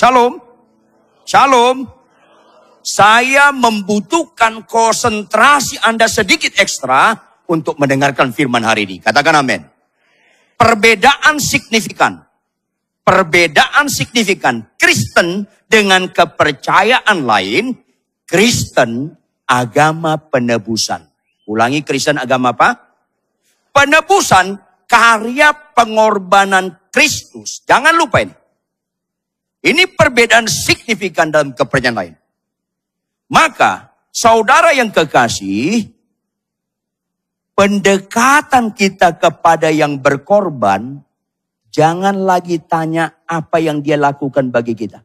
Shalom. 0.00 0.40
Shalom. 1.28 1.84
Saya 2.80 3.52
membutuhkan 3.52 4.64
konsentrasi 4.64 5.76
Anda 5.84 6.08
sedikit 6.08 6.56
ekstra 6.56 7.12
untuk 7.44 7.76
mendengarkan 7.76 8.32
firman 8.32 8.64
hari 8.64 8.88
ini. 8.88 8.96
Katakan 9.04 9.44
amin. 9.44 9.60
Perbedaan 10.56 11.36
signifikan. 11.36 12.16
Perbedaan 13.04 13.92
signifikan 13.92 14.72
Kristen 14.80 15.44
dengan 15.68 16.08
kepercayaan 16.08 17.20
lain. 17.28 17.76
Kristen 18.24 19.12
agama 19.44 20.16
penebusan. 20.16 21.04
Ulangi 21.44 21.84
Kristen 21.84 22.16
agama 22.16 22.56
apa? 22.56 22.72
Penebusan 23.76 24.56
karya 24.88 25.52
pengorbanan 25.76 26.88
Kristus. 26.88 27.60
Jangan 27.68 27.92
lupa 27.92 28.24
ini. 28.24 28.39
Ini 29.60 29.92
perbedaan 29.92 30.48
signifikan 30.48 31.28
dalam 31.28 31.52
kepercayaan 31.52 31.96
lain. 31.96 32.14
Maka, 33.28 33.92
saudara 34.08 34.72
yang 34.72 34.88
kekasih, 34.88 35.92
pendekatan 37.52 38.72
kita 38.72 39.20
kepada 39.20 39.68
yang 39.68 40.00
berkorban, 40.00 41.04
jangan 41.68 42.24
lagi 42.24 42.56
tanya 42.56 43.20
apa 43.28 43.60
yang 43.60 43.84
dia 43.84 44.00
lakukan 44.00 44.48
bagi 44.48 44.72
kita. 44.72 45.04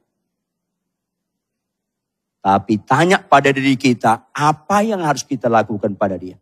Tapi 2.40 2.80
tanya 2.88 3.20
pada 3.20 3.52
diri 3.52 3.76
kita, 3.76 4.32
apa 4.32 4.86
yang 4.86 5.04
harus 5.04 5.28
kita 5.28 5.52
lakukan 5.52 6.00
pada 6.00 6.16
dia. 6.16 6.40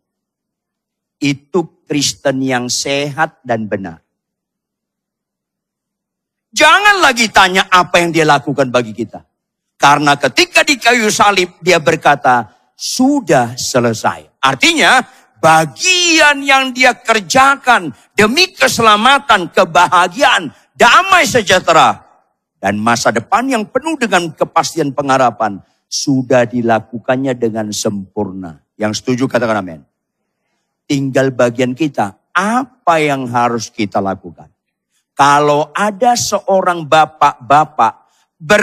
Itu 1.18 1.82
Kristen 1.88 2.44
yang 2.44 2.70
sehat 2.70 3.40
dan 3.42 3.66
benar. 3.66 4.03
Jangan 6.54 7.02
lagi 7.02 7.26
tanya 7.34 7.66
apa 7.66 7.98
yang 7.98 8.14
dia 8.14 8.22
lakukan 8.22 8.70
bagi 8.70 8.94
kita. 8.94 9.26
Karena 9.74 10.14
ketika 10.14 10.62
di 10.62 10.78
kayu 10.78 11.10
salib 11.10 11.58
dia 11.58 11.82
berkata, 11.82 12.46
sudah 12.78 13.58
selesai. 13.58 14.38
Artinya 14.38 15.02
bagian 15.42 16.46
yang 16.46 16.70
dia 16.70 16.94
kerjakan 16.94 17.90
demi 18.14 18.54
keselamatan, 18.54 19.50
kebahagiaan, 19.50 20.54
damai 20.78 21.26
sejahtera. 21.26 22.06
Dan 22.62 22.78
masa 22.78 23.10
depan 23.10 23.50
yang 23.50 23.66
penuh 23.66 23.98
dengan 23.98 24.30
kepastian 24.30 24.94
pengharapan. 24.94 25.58
Sudah 25.90 26.46
dilakukannya 26.46 27.34
dengan 27.34 27.74
sempurna. 27.74 28.62
Yang 28.78 29.02
setuju 29.02 29.26
katakan 29.26 29.58
amin. 29.58 29.82
Tinggal 30.86 31.34
bagian 31.34 31.74
kita. 31.74 32.14
Apa 32.30 33.02
yang 33.02 33.26
harus 33.26 33.68
kita 33.70 33.98
lakukan? 33.98 34.53
Kalau 35.14 35.70
ada 35.70 36.18
seorang 36.18 36.90
bapak-bapak 36.90 38.10
ber 38.34 38.62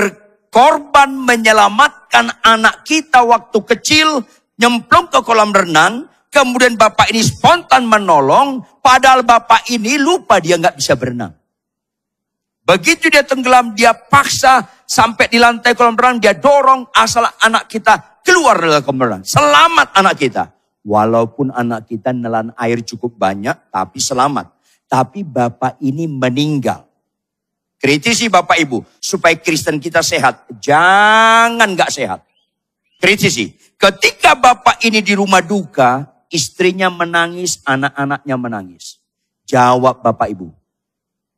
korban 0.52 1.16
menyelamatkan 1.16 2.28
anak 2.44 2.84
kita 2.84 3.24
waktu 3.24 3.56
kecil, 3.64 4.28
nyemplung 4.60 5.08
ke 5.08 5.24
kolam 5.24 5.56
renang, 5.56 6.12
kemudian 6.28 6.76
bapak 6.76 7.08
ini 7.16 7.24
spontan 7.24 7.88
menolong, 7.88 8.68
padahal 8.84 9.24
bapak 9.24 9.72
ini 9.72 9.96
lupa 9.96 10.44
dia 10.44 10.60
nggak 10.60 10.76
bisa 10.76 11.00
berenang. 11.00 11.32
Begitu 12.68 13.08
dia 13.08 13.24
tenggelam, 13.24 13.72
dia 13.72 13.96
paksa 13.96 14.68
sampai 14.84 15.32
di 15.32 15.40
lantai 15.40 15.72
kolam 15.72 15.96
renang, 15.96 16.20
dia 16.20 16.36
dorong 16.36 16.92
asal 16.92 17.32
anak 17.40 17.72
kita 17.72 18.22
keluar 18.28 18.60
dari 18.60 18.84
kolam 18.84 19.00
renang. 19.08 19.24
Selamat 19.24 19.96
anak 19.96 20.20
kita. 20.20 20.52
Walaupun 20.82 21.54
anak 21.54 21.88
kita 21.88 22.12
nelan 22.12 22.52
air 22.60 22.84
cukup 22.84 23.16
banyak, 23.16 23.56
tapi 23.72 24.02
selamat. 24.02 24.61
Tapi 24.92 25.23
bapak 25.23 25.80
ini 25.80 26.03
meninggal. 26.03 26.92
Kritisi 27.81 28.30
Bapak 28.30 28.61
Ibu 28.61 28.86
supaya 29.02 29.34
Kristen 29.42 29.81
kita 29.81 30.06
sehat. 30.06 30.45
Jangan 30.61 31.66
nggak 31.66 31.89
sehat. 31.89 32.22
Kritisi. 33.02 33.58
Ketika 33.73 34.38
Bapak 34.38 34.86
ini 34.86 35.02
di 35.02 35.17
rumah 35.17 35.42
duka, 35.42 36.06
istrinya 36.30 36.94
menangis, 36.94 37.58
anak-anaknya 37.66 38.35
menangis. 38.38 39.01
Jawab 39.50 40.06
Bapak 40.06 40.30
Ibu. 40.30 40.53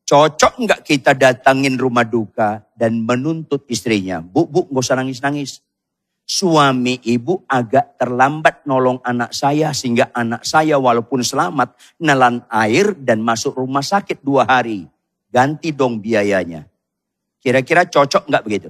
Cocok 0.04 0.68
nggak 0.68 0.82
kita 0.84 1.16
datangin 1.16 1.80
rumah 1.80 2.04
duka 2.04 2.60
dan 2.76 3.00
menuntut 3.08 3.64
istrinya? 3.72 4.20
Bu, 4.20 4.44
bu, 4.44 4.68
nggak 4.68 4.84
usah 4.84 5.00
nangis-nangis. 5.00 5.63
Suami 6.24 7.04
ibu 7.04 7.44
agak 7.52 8.00
terlambat 8.00 8.64
nolong 8.64 9.04
anak 9.04 9.36
saya 9.36 9.76
sehingga 9.76 10.10
anak 10.16 10.48
saya 10.48 10.80
walaupun 10.80 11.20
selamat 11.20 11.76
nelan 12.00 12.40
air 12.48 12.96
dan 12.96 13.20
masuk 13.20 13.60
rumah 13.60 13.84
sakit 13.84 14.24
dua 14.24 14.48
hari 14.48 14.88
ganti 15.34 15.74
dong 15.74 15.98
biayanya. 15.98 16.70
Kira-kira 17.42 17.90
cocok 17.90 18.30
nggak 18.30 18.46
begitu? 18.46 18.70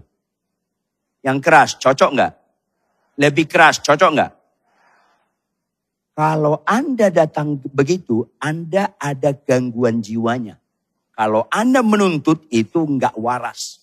Yang 1.20 1.38
keras, 1.44 1.70
cocok 1.76 2.10
nggak? 2.16 2.34
Lebih 3.20 3.46
keras, 3.52 3.84
cocok 3.84 4.12
nggak? 4.16 4.32
Kalau 6.14 6.64
Anda 6.64 7.12
datang 7.12 7.60
begitu, 7.60 8.26
Anda 8.40 8.96
ada 8.96 9.36
gangguan 9.36 10.00
jiwanya. 10.00 10.58
Kalau 11.14 11.46
Anda 11.52 11.86
menuntut 11.86 12.48
itu 12.50 12.82
nggak 12.82 13.14
waras. 13.20 13.83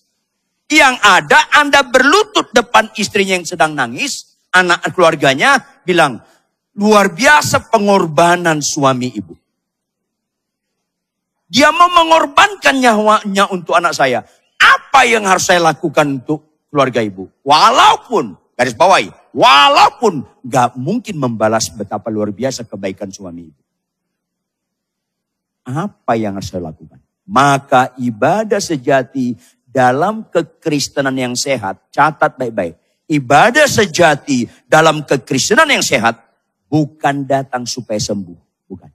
Yang 0.71 0.95
ada 1.03 1.39
Anda 1.51 1.83
berlutut 1.83 2.55
depan 2.55 2.95
istrinya 2.95 3.35
yang 3.35 3.43
sedang 3.43 3.75
nangis, 3.75 4.39
anak 4.55 4.95
keluarganya 4.95 5.59
bilang, 5.83 6.23
luar 6.79 7.11
biasa 7.11 7.67
pengorbanan 7.67 8.63
suami 8.63 9.11
ibu. 9.11 9.35
Dia 11.51 11.75
mau 11.75 11.91
mengorbankan 11.91 12.79
nyawanya 12.79 13.51
untuk 13.51 13.75
anak 13.75 13.91
saya. 13.91 14.23
Apa 14.55 15.03
yang 15.03 15.27
harus 15.27 15.51
saya 15.51 15.59
lakukan 15.59 16.23
untuk 16.23 16.63
keluarga 16.71 17.03
ibu? 17.03 17.27
Walaupun, 17.43 18.39
garis 18.55 18.71
bawahi, 18.71 19.11
walaupun 19.35 20.23
gak 20.47 20.79
mungkin 20.79 21.19
membalas 21.19 21.67
betapa 21.67 22.07
luar 22.07 22.31
biasa 22.31 22.63
kebaikan 22.63 23.11
suami 23.11 23.51
ibu. 23.51 23.61
Apa 25.67 26.15
yang 26.15 26.39
harus 26.39 26.47
saya 26.47 26.71
lakukan? 26.71 27.03
Maka 27.27 27.91
ibadah 27.99 28.63
sejati 28.63 29.35
dalam 29.71 30.27
kekristenan 30.27 31.15
yang 31.15 31.33
sehat, 31.33 31.79
catat 31.95 32.35
baik-baik. 32.35 32.75
Ibadah 33.07 33.67
sejati 33.67 34.47
dalam 34.67 35.07
kekristenan 35.07 35.67
yang 35.67 35.83
sehat 35.83 36.19
bukan 36.67 37.23
datang 37.23 37.63
supaya 37.63 37.99
sembuh, 37.99 38.67
bukan. 38.67 38.91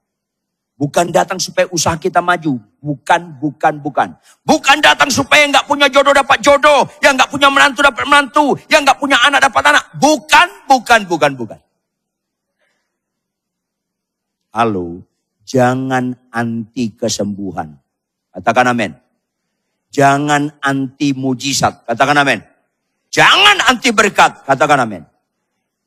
Bukan 0.76 1.08
datang 1.08 1.40
supaya 1.40 1.64
usaha 1.72 1.96
kita 1.96 2.20
maju. 2.20 2.60
Bukan, 2.84 3.40
bukan, 3.40 3.80
bukan. 3.80 4.12
Bukan 4.44 4.76
datang 4.84 5.08
supaya 5.08 5.48
nggak 5.48 5.64
punya 5.64 5.88
jodoh 5.88 6.12
dapat 6.12 6.36
jodoh. 6.44 6.84
Yang 7.00 7.24
nggak 7.24 7.30
punya 7.32 7.48
menantu 7.48 7.80
dapat 7.80 8.04
menantu. 8.04 8.46
Yang 8.68 8.80
nggak 8.84 8.98
punya 9.00 9.16
anak 9.24 9.40
dapat 9.48 9.62
anak. 9.72 9.84
Bukan, 9.96 10.48
bukan, 10.68 11.00
bukan, 11.08 11.32
bukan. 11.32 11.60
Halo, 14.52 15.00
jangan 15.48 16.12
anti 16.28 16.92
kesembuhan. 16.92 17.72
Katakan 18.36 18.76
amin. 18.76 19.05
Jangan 19.96 20.60
anti 20.60 21.16
mujizat. 21.16 21.88
Katakan 21.88 22.20
amin. 22.20 22.44
Jangan 23.08 23.64
anti 23.64 23.88
berkat. 23.96 24.44
Katakan 24.44 24.84
amin. 24.84 25.08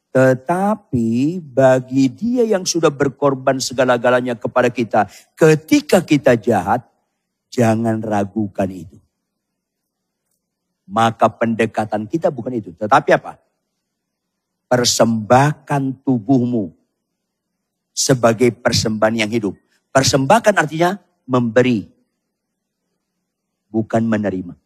Tetapi 0.09 1.37
bagi 1.37 2.09
dia 2.09 2.41
yang 2.41 2.65
sudah 2.65 2.89
berkorban 2.89 3.61
segala-galanya 3.61 4.33
kepada 4.33 4.73
kita, 4.73 5.05
ketika 5.37 6.01
kita 6.01 6.33
jahat, 6.33 6.81
jangan 7.53 8.01
ragukan 8.01 8.65
itu. 8.73 8.97
Maka 10.89 11.29
pendekatan 11.29 12.09
kita 12.09 12.33
bukan 12.33 12.57
itu, 12.57 12.73
tetapi 12.73 13.13
apa? 13.13 13.37
Persembahkan 14.65 16.01
tubuhmu 16.01 16.73
sebagai 17.93 18.49
persembahan 18.57 19.21
yang 19.21 19.29
hidup. 19.29 19.53
Persembahkan 19.93 20.57
artinya 20.57 20.97
memberi, 21.29 21.85
bukan 23.69 24.03
menerima. 24.03 24.57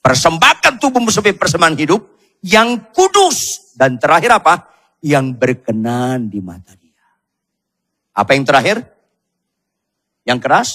Persembahkan 0.00 0.80
tubuhmu 0.80 1.12
sebagai 1.12 1.36
persembahan 1.36 1.76
hidup, 1.76 2.00
yang 2.40 2.88
kudus. 2.92 3.72
Dan 3.76 4.00
terakhir 4.00 4.36
apa? 4.36 4.68
Yang 5.00 5.36
berkenan 5.36 6.28
di 6.28 6.40
mata 6.40 6.72
dia. 6.76 7.04
Apa 8.16 8.36
yang 8.36 8.44
terakhir? 8.44 8.84
Yang 10.24 10.38
keras? 10.40 10.68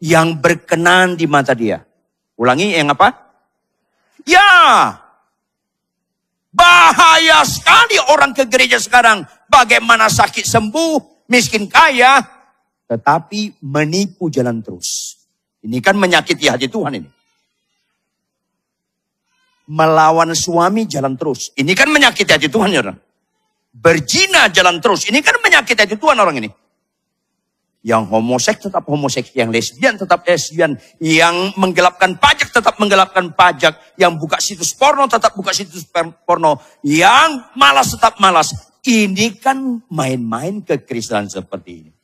Yang 0.00 0.28
berkenan 0.40 1.16
di 1.16 1.24
mata 1.28 1.52
dia. 1.52 1.84
Ulangi 2.38 2.72
yang 2.72 2.92
apa? 2.92 3.12
Ya. 4.24 4.48
Bahaya 6.52 7.44
sekali 7.44 8.00
orang 8.12 8.32
ke 8.32 8.48
gereja 8.48 8.80
sekarang. 8.80 9.24
Bagaimana 9.48 10.08
sakit 10.08 10.44
sembuh, 10.44 11.26
miskin 11.28 11.68
kaya. 11.68 12.37
Tetapi 12.88 13.60
menipu 13.62 14.32
jalan 14.32 14.64
terus. 14.64 15.20
Ini 15.60 15.78
kan 15.84 15.94
menyakiti 16.00 16.48
hati 16.48 16.66
Tuhan 16.72 16.96
ini 16.96 17.18
melawan 19.68 20.32
suami 20.32 20.88
jalan 20.88 21.14
terus. 21.14 21.52
Ini 21.52 21.76
kan 21.76 21.92
menyakiti 21.92 22.32
hati 22.32 22.48
Tuhan 22.48 22.72
ya 22.72 22.80
orang. 22.80 22.98
Jalan 24.50 24.76
terus. 24.80 25.06
Ini 25.06 25.20
kan 25.20 25.36
menyakiti 25.44 25.76
hati 25.84 25.96
Tuhan 26.00 26.16
orang 26.16 26.40
ini. 26.40 26.50
Yang 27.84 28.10
homoseks 28.10 28.60
tetap 28.66 28.82
homoseks, 28.90 29.30
yang 29.38 29.54
lesbian 29.54 29.94
tetap 29.94 30.26
lesbian, 30.26 30.74
yang 30.98 31.54
menggelapkan 31.54 32.18
pajak 32.18 32.50
tetap 32.50 32.74
menggelapkan 32.82 33.30
pajak, 33.30 33.94
yang 33.94 34.18
buka 34.18 34.42
situs 34.42 34.74
porno 34.74 35.06
tetap 35.06 35.30
buka 35.38 35.54
situs 35.54 35.86
porno, 36.26 36.58
yang 36.82 37.38
malas 37.54 37.94
tetap 37.94 38.18
malas. 38.18 38.50
Ini 38.82 39.38
kan 39.38 39.84
main-main 39.94 40.64
kekristenan 40.66 41.30
seperti 41.30 41.70
ini. 41.86 41.97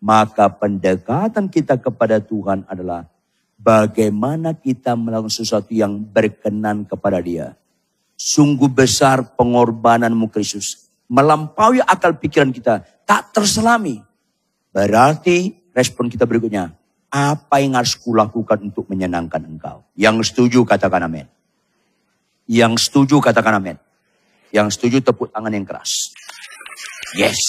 Maka 0.00 0.52
pendekatan 0.52 1.48
kita 1.48 1.80
kepada 1.80 2.20
Tuhan 2.20 2.68
adalah 2.68 3.08
bagaimana 3.56 4.52
kita 4.52 4.92
melakukan 4.94 5.32
sesuatu 5.32 5.72
yang 5.72 5.96
berkenan 5.98 6.84
kepada 6.84 7.18
dia. 7.18 7.56
Sungguh 8.16 8.68
besar 8.68 9.36
pengorbananmu 9.36 10.28
Kristus. 10.32 10.88
Melampaui 11.08 11.80
akal 11.80 12.16
pikiran 12.16 12.52
kita. 12.52 12.84
Tak 13.06 13.32
terselami. 13.32 14.02
Berarti 14.72 15.70
respon 15.72 16.12
kita 16.12 16.28
berikutnya, 16.28 16.72
apa 17.12 17.56
yang 17.64 17.78
harus 17.78 17.96
kulakukan 17.96 18.60
untuk 18.60 18.88
menyenangkan 18.92 19.40
engkau? 19.46 19.86
Yang 19.96 20.32
setuju 20.32 20.68
katakan 20.68 21.08
amin. 21.08 21.26
Yang 22.44 22.88
setuju 22.90 23.22
katakan 23.24 23.56
amin. 23.56 23.76
Yang 24.52 24.76
setuju 24.76 25.00
tepuk 25.00 25.32
tangan 25.32 25.52
yang 25.52 25.64
keras. 25.64 26.12
Yes. 27.16 27.40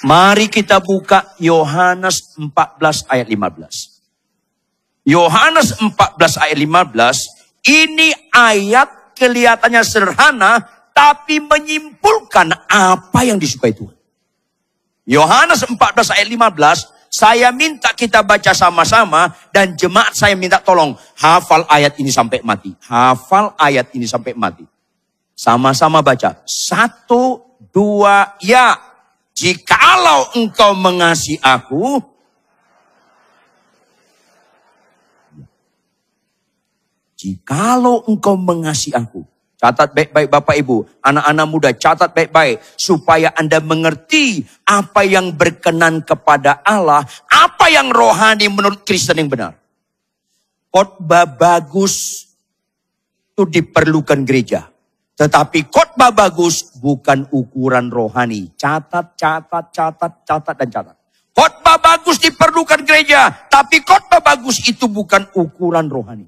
Mari 0.00 0.48
kita 0.48 0.80
buka 0.80 1.36
Yohanes 1.36 2.32
14 2.36 3.04
ayat 3.04 3.28
15. 3.28 4.00
Yohanes 5.04 5.76
14 5.76 6.40
ayat 6.40 6.56
15, 6.56 7.68
ini 7.68 8.08
ayat 8.32 8.88
kelihatannya 9.16 9.82
sederhana, 9.84 10.64
tapi 10.96 11.40
menyimpulkan 11.40 12.52
apa 12.68 13.20
yang 13.24 13.36
disukai 13.36 13.76
Tuhan. 13.76 13.96
Yohanes 15.04 15.64
14 15.68 15.76
ayat 16.16 16.28
15, 16.28 17.10
saya 17.10 17.50
minta 17.50 17.90
kita 17.90 18.22
baca 18.22 18.54
sama-sama 18.54 19.34
dan 19.50 19.74
jemaat 19.74 20.14
saya 20.14 20.38
minta 20.38 20.62
tolong 20.62 20.94
hafal 21.18 21.66
ayat 21.66 21.98
ini 21.98 22.08
sampai 22.08 22.38
mati. 22.40 22.70
Hafal 22.86 23.52
ayat 23.58 23.90
ini 23.92 24.06
sampai 24.06 24.32
mati. 24.32 24.62
Sama-sama 25.34 26.04
baca. 26.04 26.38
Satu, 26.46 27.42
dua, 27.74 28.38
ya. 28.38 28.89
Jikalau 29.40 30.36
engkau 30.36 30.76
mengasihi 30.76 31.40
aku, 31.40 31.96
Jikalau 37.16 38.04
engkau 38.04 38.36
mengasihi 38.36 38.92
aku, 38.92 39.24
Catat 39.56 39.92
baik-baik 39.96 40.28
Bapak 40.28 40.56
Ibu, 40.56 40.88
anak-anak 41.04 41.46
muda 41.48 41.70
catat 41.76 42.16
baik-baik 42.16 42.64
supaya 42.80 43.28
Anda 43.36 43.60
mengerti 43.60 44.44
apa 44.64 45.04
yang 45.04 45.36
berkenan 45.36 46.00
kepada 46.00 46.64
Allah, 46.64 47.04
apa 47.28 47.68
yang 47.68 47.92
rohani 47.92 48.48
menurut 48.48 48.88
Kristen 48.88 49.20
yang 49.20 49.28
benar. 49.28 49.56
Khotbah 50.72 51.28
bagus 51.28 52.24
itu 53.32 53.44
diperlukan 53.44 54.24
gereja. 54.24 54.68
Tetapi 55.20 55.68
khotbah 55.68 56.16
bagus 56.16 56.72
bukan 56.80 57.28
ukuran 57.28 57.92
rohani. 57.92 58.56
Catat, 58.56 59.20
catat, 59.20 59.68
catat, 59.68 60.12
catat, 60.24 60.56
dan 60.56 60.68
catat. 60.72 60.96
Khotbah 61.36 61.76
bagus 61.76 62.16
diperlukan 62.24 62.88
gereja. 62.88 63.28
Tapi 63.28 63.84
khotbah 63.84 64.24
bagus 64.24 64.64
itu 64.64 64.88
bukan 64.88 65.28
ukuran 65.36 65.92
rohani. 65.92 66.24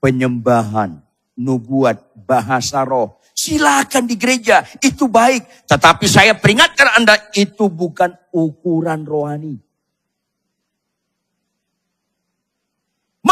Penyembahan, 0.00 1.04
nubuat, 1.36 2.16
bahasa 2.24 2.80
roh. 2.80 3.20
Silakan 3.36 4.08
di 4.08 4.16
gereja, 4.16 4.64
itu 4.80 5.04
baik. 5.04 5.68
Tetapi 5.68 6.08
saya 6.08 6.32
peringatkan 6.32 6.96
Anda, 6.96 7.28
itu 7.36 7.68
bukan 7.68 8.16
ukuran 8.32 9.04
rohani. 9.04 9.65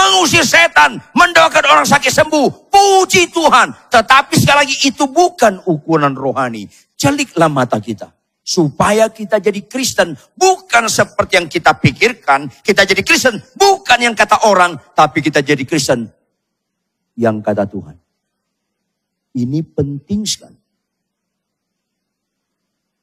Mengusir 0.05 0.45
setan, 0.45 1.01
mendoakan 1.17 1.65
orang 1.65 1.89
sakit 1.89 2.13
sembuh, 2.13 2.69
puji 2.69 3.33
Tuhan. 3.33 3.73
Tetapi 3.89 4.37
sekali 4.37 4.69
lagi 4.69 4.77
itu 4.85 5.09
bukan 5.09 5.65
ukuran 5.65 6.13
rohani. 6.13 6.69
Celiklah 6.93 7.49
mata 7.49 7.81
kita. 7.81 8.13
Supaya 8.45 9.09
kita 9.09 9.41
jadi 9.41 9.65
Kristen. 9.65 10.13
Bukan 10.37 10.93
seperti 10.93 11.41
yang 11.41 11.49
kita 11.49 11.73
pikirkan. 11.81 12.53
Kita 12.61 12.85
jadi 12.85 13.01
Kristen. 13.01 13.41
Bukan 13.57 13.97
yang 14.05 14.13
kata 14.13 14.45
orang. 14.45 14.77
Tapi 14.93 15.25
kita 15.25 15.41
jadi 15.41 15.65
Kristen. 15.65 16.13
Yang 17.17 17.37
kata 17.41 17.65
Tuhan. 17.65 17.97
Ini 19.33 19.65
penting 19.73 20.29
sekali. 20.29 20.61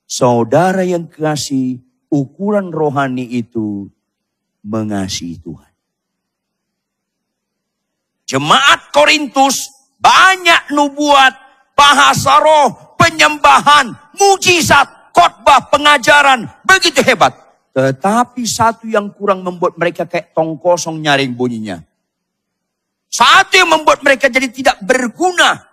Saudara 0.05 0.85
yang 0.85 1.09
kasih 1.09 1.81
ukuran 2.13 2.69
rohani 2.69 3.25
itu 3.25 3.89
mengasihi 4.61 5.41
Tuhan. 5.41 5.70
Jemaat 8.31 8.95
Korintus 8.95 9.67
banyak 9.99 10.71
nubuat, 10.71 11.35
bahasa 11.75 12.39
roh, 12.39 12.95
penyembahan, 12.95 13.91
mujizat, 14.15 15.11
khotbah, 15.11 15.67
pengajaran, 15.67 16.47
begitu 16.63 17.03
hebat. 17.03 17.35
Tetapi 17.75 18.47
satu 18.47 18.87
yang 18.87 19.11
kurang 19.11 19.43
membuat 19.43 19.75
mereka 19.75 20.07
kayak 20.07 20.31
tong 20.31 20.55
kosong 20.55 21.03
nyaring 21.03 21.35
bunyinya. 21.35 21.83
Satu 23.11 23.59
yang 23.59 23.67
membuat 23.67 23.99
mereka 23.99 24.31
jadi 24.31 24.47
tidak 24.47 24.79
berguna 24.79 25.71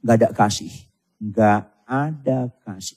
Gak 0.00 0.16
ada 0.16 0.28
kasih. 0.32 0.72
Gak 1.20 1.68
ada 1.84 2.48
kasih. 2.64 2.96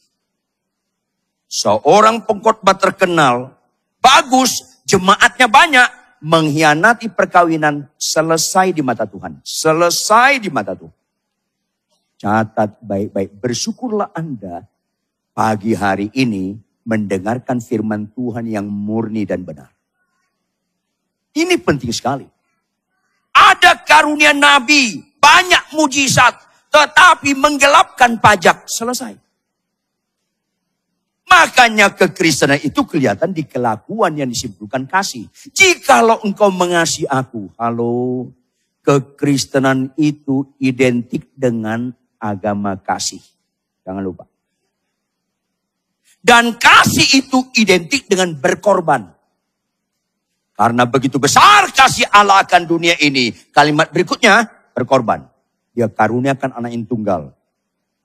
Seorang 1.51 2.25
pengkhotbah 2.25 2.73
terkenal, 2.79 3.53
bagus, 3.99 4.81
jemaatnya 4.87 5.45
banyak, 5.45 5.89
mengkhianati 6.23 7.11
perkawinan 7.11 7.91
selesai 7.99 8.71
di 8.71 8.79
mata 8.79 9.03
Tuhan. 9.03 9.43
Selesai 9.43 10.39
di 10.39 10.47
mata 10.47 10.71
Tuhan. 10.71 10.95
Catat 12.15 12.79
baik-baik, 12.79 13.35
bersyukurlah 13.35 14.15
Anda 14.15 14.63
pagi 15.35 15.75
hari 15.75 16.07
ini 16.15 16.55
mendengarkan 16.87 17.59
firman 17.59 18.07
Tuhan 18.15 18.47
yang 18.47 18.63
murni 18.63 19.27
dan 19.27 19.43
benar. 19.43 19.67
Ini 21.35 21.59
penting 21.59 21.91
sekali. 21.91 22.23
Ada 23.35 23.83
karunia 23.83 24.31
nabi, 24.31 25.03
banyak 25.19 25.75
mujizat, 25.75 26.39
tetapi 26.71 27.35
menggelapkan 27.35 28.15
pajak. 28.23 28.69
Selesai. 28.71 29.19
Makanya 31.33 31.89
kekristenan 31.97 32.61
itu 32.61 32.85
kelihatan 32.85 33.33
di 33.33 33.41
kelakuan 33.41 34.13
yang 34.13 34.29
disimpulkan 34.29 34.85
kasih. 34.85 35.25
Jikalau 35.49 36.21
engkau 36.21 36.53
mengasihi 36.53 37.09
aku, 37.09 37.49
halo, 37.57 38.29
kekristenan 38.85 39.89
itu 39.97 40.45
identik 40.61 41.25
dengan 41.33 41.89
agama 42.21 42.77
kasih. 42.77 43.17
Jangan 43.81 44.05
lupa. 44.05 44.29
Dan 46.21 46.53
kasih 46.53 47.25
itu 47.25 47.49
identik 47.57 48.05
dengan 48.05 48.37
berkorban. 48.37 49.09
Karena 50.53 50.85
begitu 50.85 51.17
besar 51.17 51.73
kasih 51.73 52.05
Allah 52.13 52.45
akan 52.45 52.61
dunia 52.69 52.93
ini. 53.01 53.33
Kalimat 53.49 53.89
berikutnya, 53.89 54.45
berkorban. 54.77 55.25
Dia 55.73 55.89
karuniakan 55.89 56.61
anak 56.61 56.77
yang 56.77 56.85
tunggal 56.85 57.33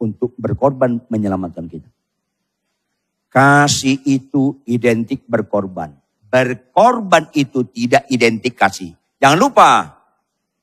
untuk 0.01 0.33
berkorban 0.41 1.05
menyelamatkan 1.13 1.69
kita. 1.69 1.98
Kasih 3.29 4.01
itu 4.09 4.65
identik 4.65 5.29
berkorban. 5.29 5.93
Berkorban 6.29 7.29
itu 7.37 7.65
tidak 7.69 8.09
identik 8.09 8.57
kasih. 8.57 8.93
Jangan 9.21 9.39
lupa, 9.41 9.71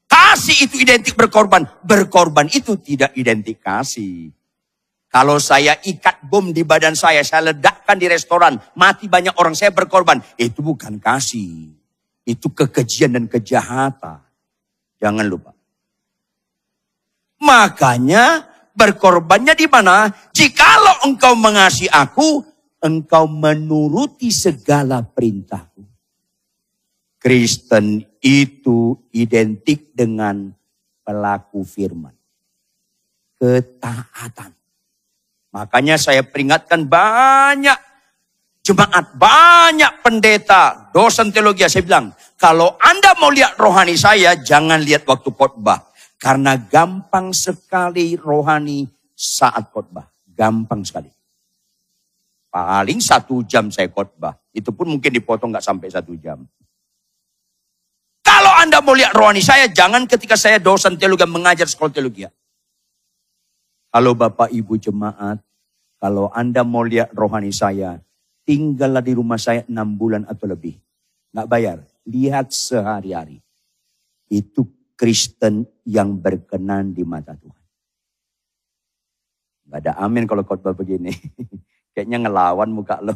kasih 0.05 0.65
itu 0.69 0.81
identik 0.81 1.13
berkorban. 1.13 1.65
Berkorban 1.85 2.49
itu 2.49 2.77
tidak 2.81 3.13
identik 3.17 3.61
kasih. 3.61 4.33
Kalau 5.15 5.39
saya 5.39 5.79
ikat 5.79 6.27
bom 6.27 6.51
di 6.51 6.67
badan 6.67 6.91
saya, 6.91 7.23
saya 7.23 7.55
ledakkan 7.55 7.95
di 7.95 8.11
restoran, 8.11 8.59
mati 8.75 9.07
banyak 9.07 9.39
orang, 9.39 9.55
saya 9.55 9.71
berkorban. 9.71 10.19
Itu 10.35 10.59
bukan 10.59 10.99
kasih. 10.99 11.71
Itu 12.27 12.51
kekejian 12.51 13.15
dan 13.15 13.31
kejahatan. 13.31 14.19
Jangan 14.99 15.23
lupa. 15.23 15.55
Makanya 17.39 18.43
berkorbannya 18.75 19.55
di 19.55 19.69
mana? 19.71 20.09
Jikalau 20.35 21.07
engkau 21.07 21.37
mengasihi 21.37 21.87
aku, 21.87 22.43
engkau 22.85 23.25
menuruti 23.25 24.29
segala 24.29 25.01
perintahku. 25.01 25.81
Kristen 27.17 28.05
itu 28.21 28.93
identik 29.09 29.89
dengan 29.97 30.53
pelaku 31.01 31.65
firman. 31.65 32.13
Ketaatan. 33.41 34.53
Makanya 35.49 35.97
saya 35.97 36.21
peringatkan 36.21 36.85
banyak 36.85 37.79
jemaat, 38.61 39.17
banyak 39.17 40.05
pendeta, 40.05 40.93
dosen 40.93 41.33
teologi. 41.33 41.65
Saya 41.65 41.81
bilang, 41.81 42.05
kalau 42.37 42.77
Anda 42.77 43.17
mau 43.17 43.33
lihat 43.33 43.57
rohani 43.57 43.97
saya, 43.97 44.37
jangan 44.37 44.85
lihat 44.85 45.09
waktu 45.09 45.33
khotbah. 45.33 45.89
Karena 46.21 46.57
gampang 46.57 47.33
sekali 47.33 48.17
rohani 48.17 48.89
saat 49.13 49.69
khotbah. 49.73 50.09
Gampang 50.29 50.83
sekali. 50.83 51.14
Paling 52.55 53.03
satu 53.03 53.43
jam 53.43 53.67
saya 53.67 53.91
khotbah. 53.91 54.39
Itu 54.55 54.71
pun 54.71 54.87
mungkin 54.87 55.11
dipotong 55.11 55.51
nggak 55.51 55.67
sampai 55.67 55.91
satu 55.91 56.15
jam. 56.15 56.39
Kalau 58.23 58.53
Anda 58.55 58.79
mau 58.79 58.95
lihat 58.95 59.11
rohani 59.11 59.43
saya, 59.43 59.67
jangan 59.67 60.07
ketika 60.07 60.39
saya 60.39 60.55
dosen 60.55 60.95
teologi 60.95 61.27
mengajar 61.27 61.67
sekolah 61.67 61.91
teologi. 61.91 62.23
Halo 63.91 64.15
Bapak 64.15 64.55
Ibu 64.55 64.79
Jemaat, 64.79 65.43
kalau 65.99 66.31
Anda 66.31 66.63
mau 66.63 66.87
lihat 66.87 67.11
rohani 67.11 67.51
saya, 67.51 67.99
tinggallah 68.47 69.03
di 69.03 69.19
rumah 69.19 69.35
saya 69.35 69.67
enam 69.67 69.91
bulan 69.99 70.23
atau 70.23 70.47
lebih. 70.47 70.79
Nggak 71.35 71.51
bayar, 71.51 71.77
lihat 72.07 72.55
sehari-hari. 72.55 73.43
Itu 74.31 74.63
Kristen 74.95 75.67
yang 75.83 76.15
berkenan 76.15 76.95
di 76.95 77.03
mata 77.03 77.35
Tuhan. 77.35 77.63
Gak 79.75 79.79
ada 79.83 79.99
amin 79.99 80.23
kalau 80.23 80.47
khotbah 80.47 80.71
begini. 80.71 81.11
Kayaknya 81.95 82.27
ngelawan 82.27 82.69
muka 82.75 82.99
lo. 82.99 83.15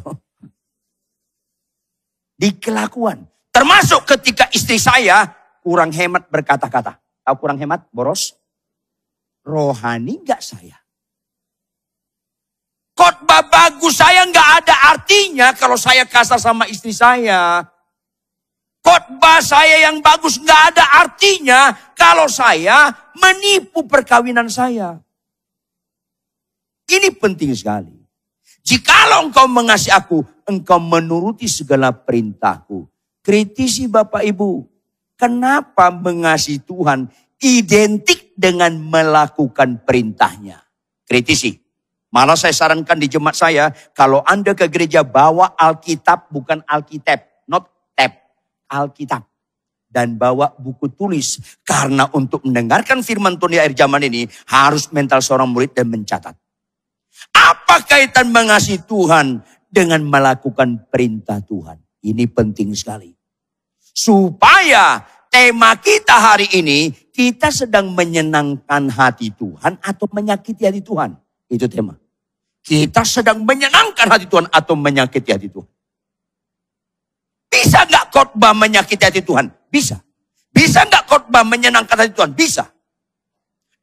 Di 2.40 2.56
kelakuan. 2.56 3.28
Termasuk 3.52 4.08
ketika 4.08 4.48
istri 4.56 4.80
saya 4.80 5.28
kurang 5.60 5.92
hemat 5.92 6.32
berkata-kata. 6.32 6.96
Tahu 7.20 7.36
kurang 7.36 7.60
hemat, 7.60 7.84
boros? 7.92 8.32
Rohani 9.44 10.24
gak 10.24 10.40
saya? 10.40 10.80
Khotbah 12.96 13.48
bagus 13.48 13.96
saya 13.96 14.28
nggak 14.28 14.48
ada 14.60 14.76
artinya 14.92 15.56
kalau 15.56 15.72
saya 15.72 16.04
kasar 16.04 16.36
sama 16.36 16.68
istri 16.68 16.92
saya. 16.92 17.64
Khotbah 18.84 19.40
saya 19.40 19.88
yang 19.88 20.04
bagus 20.04 20.36
nggak 20.36 20.62
ada 20.72 20.84
artinya 21.00 21.72
kalau 21.96 22.28
saya 22.28 22.92
menipu 23.16 23.88
perkawinan 23.88 24.52
saya. 24.52 25.00
Ini 26.92 27.08
penting 27.16 27.56
sekali. 27.56 27.99
Jikalau 28.60 29.28
engkau 29.28 29.48
mengasihi 29.48 29.94
aku, 29.94 30.20
engkau 30.44 30.78
menuruti 30.78 31.48
segala 31.48 31.90
perintahku. 31.90 32.86
Kritisi 33.20 33.88
Bapak 33.88 34.24
Ibu, 34.24 34.64
kenapa 35.16 35.92
mengasihi 35.92 36.60
Tuhan 36.64 37.08
identik 37.40 38.32
dengan 38.36 38.76
melakukan 38.76 39.84
perintahnya? 39.84 40.60
Kritisi. 41.08 41.56
Malah 42.10 42.34
saya 42.34 42.50
sarankan 42.50 42.98
di 42.98 43.06
jemaat 43.06 43.38
saya, 43.38 43.70
kalau 43.94 44.20
Anda 44.26 44.50
ke 44.50 44.66
gereja 44.66 45.06
bawa 45.06 45.54
Alkitab 45.54 46.26
bukan 46.34 46.58
Alkitab, 46.66 47.46
not 47.46 47.70
tab, 47.94 48.12
Alkitab. 48.66 49.22
Dan 49.90 50.18
bawa 50.18 50.54
buku 50.54 50.90
tulis. 50.94 51.58
Karena 51.66 52.06
untuk 52.14 52.46
mendengarkan 52.46 53.02
firman 53.02 53.38
Tuhan 53.38 53.52
di 53.54 53.58
akhir 53.58 53.74
zaman 53.74 54.02
ini, 54.06 54.26
harus 54.50 54.90
mental 54.94 55.18
seorang 55.18 55.50
murid 55.50 55.74
dan 55.74 55.90
mencatat. 55.90 56.34
Apa 57.36 57.84
kaitan 57.84 58.32
mengasihi 58.32 58.82
Tuhan 58.84 59.44
dengan 59.68 60.00
melakukan 60.04 60.88
perintah 60.88 61.38
Tuhan? 61.44 61.76
Ini 62.00 62.24
penting 62.32 62.72
sekali. 62.72 63.12
Supaya 63.92 65.04
tema 65.28 65.76
kita 65.76 66.16
hari 66.16 66.48
ini, 66.56 66.90
kita 67.12 67.52
sedang 67.52 67.92
menyenangkan 67.92 68.88
hati 68.88 69.28
Tuhan 69.36 69.76
atau 69.84 70.08
menyakiti 70.08 70.64
hati 70.64 70.80
Tuhan. 70.80 71.12
Itu 71.50 71.68
tema. 71.68 71.94
Kita 72.60 73.04
sedang 73.04 73.44
menyenangkan 73.44 74.08
hati 74.08 74.26
Tuhan 74.28 74.48
atau 74.48 74.74
menyakiti 74.76 75.30
hati 75.32 75.48
Tuhan. 75.48 75.68
Bisa 77.50 77.84
nggak 77.84 78.14
khotbah 78.14 78.54
menyakiti 78.54 79.04
hati 79.04 79.20
Tuhan? 79.20 79.50
Bisa. 79.68 79.98
Bisa 80.54 80.86
nggak 80.86 81.04
khotbah 81.04 81.42
menyenangkan 81.44 81.96
hati 81.98 82.12
Tuhan? 82.14 82.32
Bisa. 82.32 82.64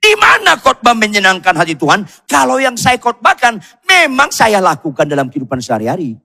Di 0.07 0.15
mana 0.15 0.55
khotbah 0.55 0.95
menyenangkan 0.95 1.51
hati 1.51 1.75
Tuhan? 1.75 2.07
Kalau 2.31 2.63
yang 2.63 2.79
saya 2.79 2.95
khotbahkan 2.95 3.59
memang 3.83 4.31
saya 4.31 4.63
lakukan 4.63 5.03
dalam 5.03 5.27
kehidupan 5.27 5.59
sehari-hari. 5.59 6.15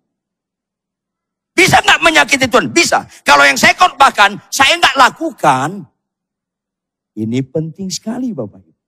Bisa 1.50 1.82
nggak 1.82 1.98
menyakiti 1.98 2.46
Tuhan? 2.46 2.70
Bisa. 2.70 3.02
Kalau 3.26 3.42
yang 3.42 3.58
saya 3.58 3.74
khotbahkan, 3.74 4.38
saya 4.54 4.78
nggak 4.78 4.94
lakukan. 4.94 5.82
Ini 7.18 7.42
penting 7.42 7.90
sekali 7.90 8.30
Bapak 8.30 8.62
Ibu. 8.62 8.82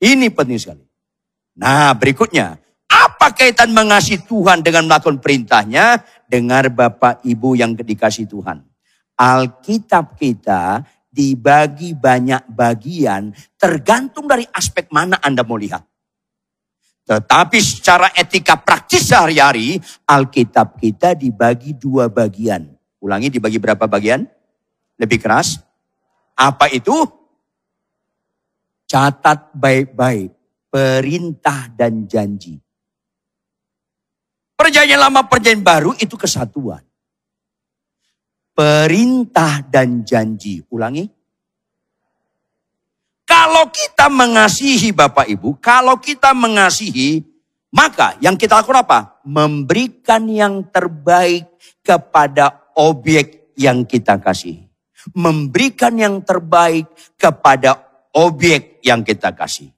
Ini 0.00 0.26
penting 0.32 0.56
sekali. 0.56 0.84
Nah 1.60 1.92
berikutnya, 1.92 2.56
apa 2.88 3.36
kaitan 3.36 3.76
mengasihi 3.76 4.24
Tuhan 4.24 4.64
dengan 4.64 4.88
melakukan 4.88 5.20
perintahnya? 5.20 6.00
Dengar 6.24 6.72
Bapak 6.72 7.20
Ibu 7.28 7.52
yang 7.52 7.76
dikasih 7.76 8.24
Tuhan. 8.32 8.64
Alkitab 9.20 10.16
kita 10.16 10.80
dibagi 11.10 11.98
banyak 11.98 12.46
bagian 12.54 13.34
tergantung 13.58 14.30
dari 14.30 14.46
aspek 14.54 14.86
mana 14.94 15.18
Anda 15.18 15.42
mau 15.42 15.58
lihat. 15.58 15.82
Tetapi 17.10 17.58
secara 17.58 18.14
etika 18.14 18.54
praktis 18.54 19.10
sehari-hari, 19.10 19.82
Alkitab 20.06 20.78
kita 20.78 21.18
dibagi 21.18 21.74
dua 21.74 22.06
bagian. 22.06 22.70
Ulangi, 23.02 23.34
dibagi 23.34 23.58
berapa 23.58 23.90
bagian? 23.90 24.22
Lebih 24.94 25.18
keras. 25.18 25.58
Apa 26.38 26.70
itu? 26.70 26.94
Catat 28.86 29.50
baik-baik. 29.58 30.30
Perintah 30.70 31.66
dan 31.74 32.06
janji. 32.06 32.54
Perjanjian 34.54 35.02
lama, 35.02 35.26
perjanjian 35.26 35.66
baru 35.66 35.90
itu 35.98 36.14
kesatuan 36.14 36.89
perintah 38.60 39.64
dan 39.64 40.04
janji. 40.04 40.60
Ulangi. 40.68 41.08
Kalau 43.24 43.72
kita 43.72 44.12
mengasihi 44.12 44.92
Bapak 44.92 45.32
Ibu, 45.32 45.56
kalau 45.64 45.96
kita 45.96 46.36
mengasihi, 46.36 47.24
maka 47.72 48.20
yang 48.20 48.36
kita 48.36 48.60
lakukan 48.60 48.84
apa? 48.84 49.00
Memberikan 49.24 50.28
yang 50.28 50.68
terbaik 50.68 51.48
kepada 51.80 52.68
objek 52.76 53.54
yang 53.56 53.88
kita 53.88 54.20
kasih. 54.20 54.60
Memberikan 55.16 55.96
yang 55.96 56.20
terbaik 56.20 56.84
kepada 57.16 57.80
objek 58.12 58.84
yang 58.84 59.00
kita 59.00 59.32
kasih. 59.32 59.72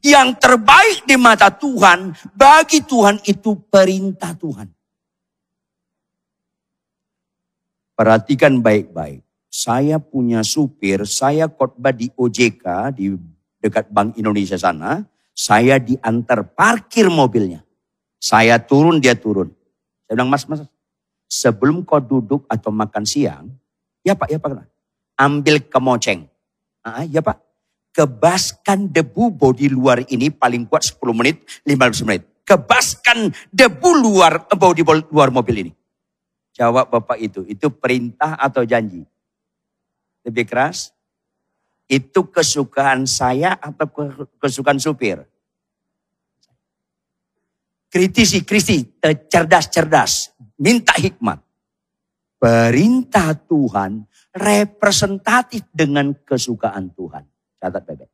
Yang 0.00 0.40
terbaik 0.40 1.04
di 1.04 1.20
mata 1.20 1.52
Tuhan, 1.52 2.16
bagi 2.32 2.80
Tuhan 2.88 3.20
itu 3.28 3.68
perintah 3.68 4.32
Tuhan. 4.32 4.75
Perhatikan 7.96 8.60
baik-baik. 8.60 9.24
Saya 9.48 9.96
punya 9.96 10.44
supir, 10.44 11.08
saya 11.08 11.48
khotbah 11.48 11.96
di 11.96 12.12
OJK 12.12 12.92
di 12.92 13.16
dekat 13.56 13.88
Bank 13.88 14.20
Indonesia 14.20 14.60
sana. 14.60 15.00
Saya 15.32 15.80
diantar 15.80 16.52
parkir 16.52 17.08
mobilnya. 17.08 17.64
Saya 18.20 18.60
turun, 18.60 19.00
dia 19.00 19.16
turun. 19.16 19.48
Saya 20.04 20.20
bilang, 20.20 20.28
mas, 20.28 20.44
mas, 20.44 20.60
sebelum 21.24 21.88
kau 21.88 22.00
duduk 22.00 22.44
atau 22.52 22.68
makan 22.68 23.08
siang, 23.08 23.48
ya 24.04 24.12
pak, 24.12 24.28
ya 24.28 24.36
pak, 24.36 24.68
ambil 25.16 25.64
kemoceng. 25.64 26.28
Ah, 26.84 27.04
ya 27.08 27.24
pak, 27.24 27.40
kebaskan 27.96 28.92
debu 28.92 29.32
bodi 29.32 29.72
luar 29.72 30.04
ini 30.12 30.28
paling 30.28 30.68
kuat 30.68 30.84
10 30.84 31.00
menit, 31.16 31.42
15 31.64 32.04
menit. 32.04 32.22
Kebaskan 32.44 33.32
debu 33.48 33.90
luar 34.04 34.44
bodi 34.52 34.84
luar 34.84 35.32
mobil 35.32 35.66
ini. 35.66 35.72
Jawab 36.56 36.88
Bapak 36.88 37.20
itu, 37.20 37.44
itu 37.44 37.68
perintah 37.68 38.32
atau 38.40 38.64
janji? 38.64 39.04
Lebih 40.24 40.48
keras? 40.48 40.96
Itu 41.84 42.32
kesukaan 42.32 43.04
saya 43.04 43.60
atau 43.60 43.84
kesukaan 44.40 44.80
supir? 44.80 45.20
Kritisi, 47.92 48.40
krisi, 48.40 48.82
cerdas-cerdas, 49.28 50.32
minta 50.56 50.96
hikmat. 50.96 51.44
Perintah 52.40 53.36
Tuhan 53.36 54.08
representatif 54.32 55.68
dengan 55.72 56.16
kesukaan 56.24 56.88
Tuhan. 56.96 57.24
Catat 57.60 57.84
bebek. 57.84 58.10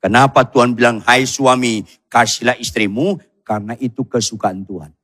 Kenapa 0.00 0.48
Tuhan 0.48 0.72
bilang, 0.72 1.04
hai 1.04 1.28
suami, 1.28 1.84
kasihlah 2.08 2.56
istrimu, 2.56 3.20
karena 3.44 3.76
itu 3.76 4.00
kesukaan 4.08 4.64
Tuhan. 4.64 4.96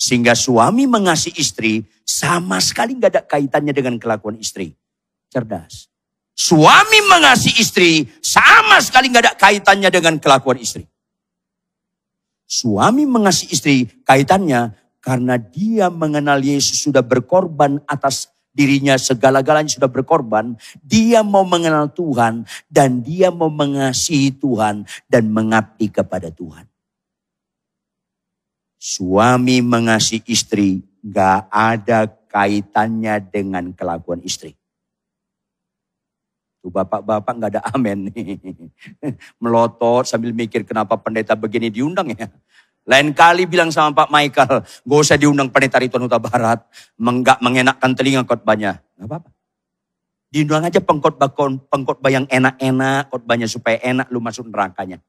Sehingga 0.00 0.32
suami 0.32 0.88
mengasihi 0.88 1.36
istri 1.36 1.84
sama 2.08 2.56
sekali 2.56 2.96
nggak 2.96 3.12
ada 3.12 3.22
kaitannya 3.28 3.76
dengan 3.76 4.00
kelakuan 4.00 4.40
istri. 4.40 4.72
Cerdas. 5.28 5.92
Suami 6.32 7.04
mengasihi 7.04 7.60
istri 7.60 8.08
sama 8.24 8.80
sekali 8.80 9.12
nggak 9.12 9.24
ada 9.28 9.34
kaitannya 9.36 9.92
dengan 9.92 10.16
kelakuan 10.16 10.56
istri. 10.56 10.88
Suami 12.48 13.04
mengasihi 13.04 13.52
istri 13.52 13.76
kaitannya 14.08 14.72
karena 15.04 15.36
dia 15.36 15.92
mengenal 15.92 16.40
Yesus 16.40 16.88
sudah 16.88 17.04
berkorban 17.04 17.84
atas 17.84 18.32
dirinya 18.56 18.96
segala-galanya 18.96 19.76
sudah 19.76 19.92
berkorban. 19.92 20.56
Dia 20.80 21.20
mau 21.20 21.44
mengenal 21.44 21.92
Tuhan 21.92 22.48
dan 22.72 23.04
dia 23.04 23.28
mau 23.28 23.52
mengasihi 23.52 24.32
Tuhan 24.32 24.88
dan 25.12 25.28
mengabdi 25.28 25.92
kepada 25.92 26.32
Tuhan. 26.32 26.69
Suami 28.80 29.60
mengasihi 29.60 30.24
istri 30.24 30.80
gak 31.04 31.52
ada 31.52 32.08
kaitannya 32.32 33.20
dengan 33.20 33.76
kelakuan 33.76 34.24
istri. 34.24 34.56
Tuh 36.60 36.72
bapak-bapak 36.72 37.32
nggak 37.36 37.50
ada 37.60 37.60
nih. 37.76 38.40
Melotot 39.42 40.08
sambil 40.08 40.32
mikir 40.32 40.64
kenapa 40.64 40.96
pendeta 40.96 41.36
begini 41.36 41.68
diundang 41.68 42.08
ya. 42.16 42.28
Lain 42.88 43.12
kali 43.12 43.44
bilang 43.44 43.68
sama 43.68 43.92
Pak 43.92 44.08
Michael, 44.08 44.64
gak 44.64 45.00
usah 45.04 45.20
diundang 45.20 45.52
pendeta 45.52 45.76
Rituan 45.76 46.08
Huta 46.08 46.16
Barat. 46.16 46.64
Enggak 46.96 47.36
mengenakkan 47.44 47.92
telinga 47.92 48.24
khotbahnya. 48.24 48.80
Gak 48.96 49.04
apa-apa. 49.04 49.28
Diundang 50.30 50.64
aja 50.64 50.80
pengkhotbah 50.80 51.28
pengkhotbah 51.68 52.08
yang 52.08 52.24
enak-enak, 52.30 53.12
khotbahnya 53.12 53.44
supaya 53.44 53.76
enak 53.84 54.08
lu 54.08 54.24
masuk 54.24 54.48
nerakanya. 54.48 55.02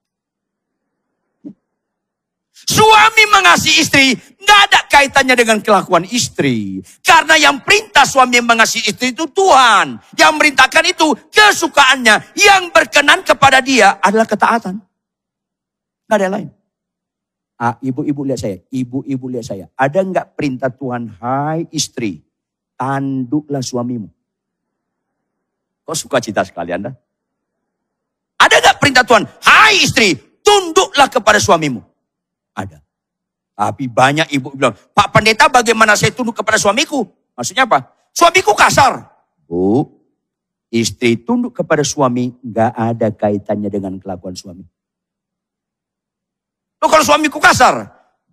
Suami 2.52 3.24
mengasihi 3.32 3.82
istri 3.82 4.06
nggak 4.42 4.60
ada 4.70 4.80
kaitannya 4.92 5.36
dengan 5.40 5.58
kelakuan 5.64 6.06
istri. 6.12 6.84
Karena 7.02 7.40
yang 7.40 7.64
perintah 7.64 8.06
suami 8.06 8.38
mengasihi 8.44 8.92
istri 8.92 9.16
itu 9.16 9.26
Tuhan. 9.32 9.98
Yang 10.14 10.32
merintahkan 10.38 10.86
itu 10.92 11.08
kesukaannya. 11.32 12.36
Yang 12.38 12.64
berkenan 12.70 13.26
kepada 13.26 13.64
dia 13.64 13.98
adalah 14.04 14.28
ketaatan. 14.30 14.78
Nggak 16.06 16.18
ada 16.22 16.30
lain. 16.30 16.50
Ah, 17.62 17.78
ibu-ibu 17.78 18.26
lihat 18.26 18.42
saya, 18.42 18.58
ibu-ibu 18.74 19.26
lihat 19.30 19.46
saya. 19.46 19.66
Ada 19.78 20.02
nggak 20.02 20.34
perintah 20.34 20.74
Tuhan, 20.74 21.14
hai 21.22 21.70
istri, 21.70 22.26
tanduklah 22.74 23.62
suamimu. 23.62 24.10
Kok 25.86 25.94
suka 25.94 26.18
cita 26.18 26.42
sekali 26.42 26.74
Anda? 26.74 26.90
Ada 28.42 28.56
nggak 28.66 28.78
perintah 28.82 29.06
Tuhan, 29.06 29.30
hai 29.46 29.78
istri, 29.78 30.18
tunduklah 30.42 31.06
kepada 31.06 31.38
suamimu. 31.38 31.91
Ada. 32.56 32.84
Tapi 33.56 33.86
banyak 33.86 34.32
ibu 34.34 34.56
bilang, 34.56 34.74
Pak 34.74 35.14
Pendeta 35.14 35.46
bagaimana 35.46 35.94
saya 35.94 36.10
tunduk 36.16 36.40
kepada 36.40 36.58
suamiku? 36.58 37.06
Maksudnya 37.38 37.70
apa? 37.70 37.94
Suamiku 38.12 38.58
kasar. 38.58 39.08
Bu, 39.46 39.86
istri 40.72 41.20
tunduk 41.20 41.54
kepada 41.54 41.84
suami 41.84 42.34
nggak 42.42 42.72
ada 42.74 43.08
kaitannya 43.12 43.70
dengan 43.70 44.00
kelakuan 44.00 44.34
suami. 44.34 44.64
Loh 46.82 46.90
kalau 46.90 47.06
suamiku 47.06 47.38
kasar? 47.38 47.92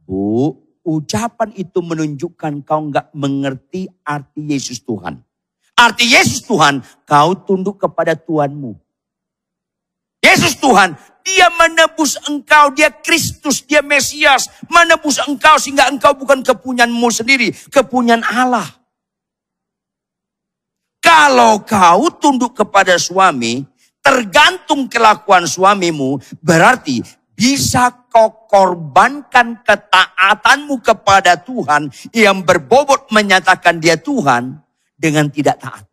Bu, 0.08 0.56
ucapan 0.80 1.52
itu 1.52 1.84
menunjukkan 1.84 2.64
kau 2.64 2.88
nggak 2.88 3.12
mengerti 3.12 3.92
arti 4.00 4.56
Yesus 4.56 4.80
Tuhan. 4.80 5.20
Arti 5.76 6.08
Yesus 6.08 6.42
Tuhan, 6.42 6.80
kau 7.04 7.36
tunduk 7.44 7.76
kepada 7.76 8.16
Tuhanmu. 8.16 8.74
Yesus 10.28 10.60
Tuhan, 10.60 10.92
dia 11.24 11.48
menebus 11.56 12.20
engkau, 12.28 12.68
dia 12.76 12.92
Kristus, 12.92 13.64
dia 13.64 13.80
Mesias. 13.80 14.48
Menebus 14.68 15.16
engkau 15.24 15.56
sehingga 15.56 15.88
engkau 15.88 16.12
bukan 16.12 16.44
kepunyaanmu 16.44 17.08
sendiri, 17.08 17.48
kepunyaan 17.72 18.20
Allah. 18.24 18.68
Kalau 21.00 21.64
kau 21.64 22.12
tunduk 22.20 22.52
kepada 22.52 23.00
suami, 23.00 23.64
tergantung 24.04 24.84
kelakuan 24.92 25.48
suamimu, 25.48 26.20
berarti 26.44 27.00
bisa 27.32 27.88
kau 28.12 28.44
korbankan 28.44 29.64
ketaatanmu 29.64 30.84
kepada 30.84 31.40
Tuhan 31.40 31.88
yang 32.12 32.44
berbobot 32.44 33.08
menyatakan 33.08 33.80
dia 33.80 33.96
Tuhan 33.96 34.60
dengan 34.98 35.32
tidak 35.32 35.56
taat. 35.62 35.88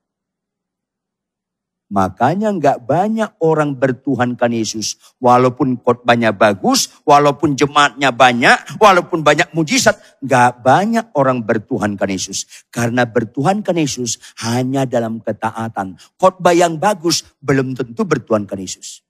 Makanya 1.85 2.49
nggak 2.49 2.81
banyak 2.89 3.29
orang 3.45 3.77
bertuhankan 3.77 4.49
Yesus. 4.49 4.97
Walaupun 5.21 5.77
khotbahnya 5.77 6.33
bagus, 6.33 6.89
walaupun 7.05 7.53
jemaatnya 7.53 8.09
banyak, 8.09 8.81
walaupun 8.81 9.21
banyak 9.21 9.53
mujizat. 9.53 10.01
Nggak 10.25 10.65
banyak 10.65 11.05
orang 11.13 11.45
bertuhankan 11.45 12.09
Yesus. 12.09 12.49
Karena 12.73 13.05
bertuhankan 13.05 13.77
Yesus 13.77 14.17
hanya 14.41 14.89
dalam 14.89 15.21
ketaatan. 15.21 16.01
Khotbah 16.17 16.57
yang 16.57 16.81
bagus 16.81 17.21
belum 17.37 17.77
tentu 17.77 18.01
bertuhankan 18.01 18.57
Yesus. 18.57 19.05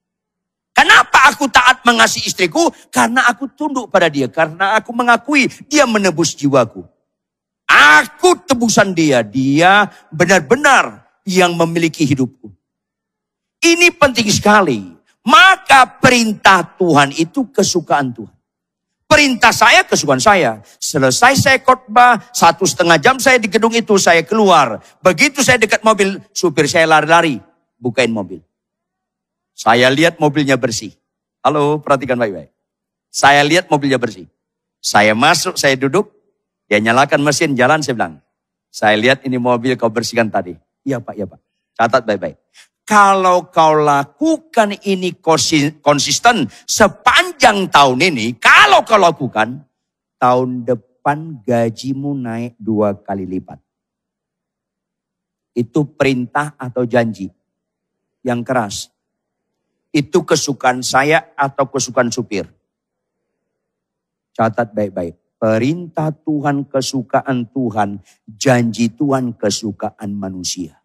Kenapa 0.75 1.32
aku 1.32 1.48
taat 1.48 1.79
mengasihi 1.88 2.27
istriku? 2.27 2.67
Karena 2.91 3.32
aku 3.32 3.48
tunduk 3.55 3.88
pada 3.88 4.12
dia. 4.12 4.27
Karena 4.27 4.75
aku 4.75 4.91
mengakui 4.91 5.48
dia 5.72 5.88
menebus 5.88 6.36
jiwaku. 6.36 6.84
Aku 7.63 8.36
tebusan 8.44 8.91
dia. 8.91 9.24
Dia 9.24 9.88
benar-benar 10.12 11.08
yang 11.24 11.55
memiliki 11.55 12.04
hidupku. 12.04 12.52
Ini 13.65 13.89
penting 13.97 14.30
sekali. 14.30 14.93
Maka 15.25 15.89
perintah 15.97 16.62
Tuhan 16.78 17.10
itu 17.17 17.49
kesukaan 17.49 18.13
Tuhan. 18.13 18.36
Perintah 19.10 19.49
saya 19.49 19.82
kesukaan 19.82 20.21
saya. 20.21 20.62
Selesai 20.78 21.34
saya 21.38 21.58
khotbah, 21.62 22.21
satu 22.30 22.65
setengah 22.65 23.01
jam 23.01 23.17
saya 23.17 23.41
di 23.41 23.49
gedung 23.49 23.73
itu, 23.73 23.97
saya 23.97 24.21
keluar. 24.21 24.82
Begitu 25.01 25.41
saya 25.41 25.58
dekat 25.58 25.82
mobil, 25.82 26.21
supir 26.30 26.69
saya 26.69 26.86
lari-lari, 26.86 27.41
bukain 27.82 28.13
mobil. 28.13 28.41
Saya 29.58 29.89
lihat 29.89 30.21
mobilnya 30.21 30.58
bersih. 30.62 30.93
Halo, 31.41 31.82
perhatikan 31.82 32.21
baik-baik. 32.21 32.54
Saya 33.10 33.41
lihat 33.45 33.65
mobilnya 33.69 33.97
bersih. 33.97 34.30
Saya 34.78 35.17
masuk, 35.17 35.58
saya 35.58 35.73
duduk, 35.73 36.13
dia 36.69 36.78
nyalakan 36.82 37.21
mesin, 37.21 37.58
jalan, 37.58 37.82
saya 37.82 37.97
bilang. 37.97 38.21
Saya 38.69 38.93
lihat 38.99 39.25
ini 39.25 39.41
mobil 39.41 39.73
kau 39.80 39.89
bersihkan 39.89 40.30
tadi. 40.30 40.54
Iya 40.86 41.01
Pak, 41.01 41.13
iya 41.15 41.25
Pak. 41.25 41.39
Catat 41.78 42.04
baik-baik. 42.04 42.38
Kalau 42.86 43.50
kau 43.50 43.74
lakukan 43.82 44.78
ini 44.86 45.17
konsisten 45.82 46.45
sepanjang 46.69 47.65
tahun 47.74 48.13
ini, 48.13 48.38
kalau 48.38 48.86
kau 48.86 49.02
lakukan, 49.02 49.65
tahun 50.21 50.69
depan 50.69 51.41
gajimu 51.41 52.13
naik 52.13 52.54
dua 52.62 52.93
kali 52.93 53.26
lipat. 53.26 53.58
Itu 55.58 55.98
perintah 55.98 56.54
atau 56.62 56.86
janji 56.86 57.34
yang 58.21 58.45
keras. 58.45 58.93
Itu 59.89 60.21
kesukaan 60.21 60.86
saya 60.86 61.34
atau 61.34 61.65
kesukaan 61.65 62.13
supir. 62.13 62.45
Catat 64.38 64.78
baik-baik. 64.78 65.17
Perintah 65.41 66.13
Tuhan, 66.13 66.69
kesukaan 66.69 67.50
Tuhan, 67.50 67.98
janji 68.30 68.93
Tuhan, 68.93 69.34
kesukaan 69.34 70.13
manusia. 70.13 70.85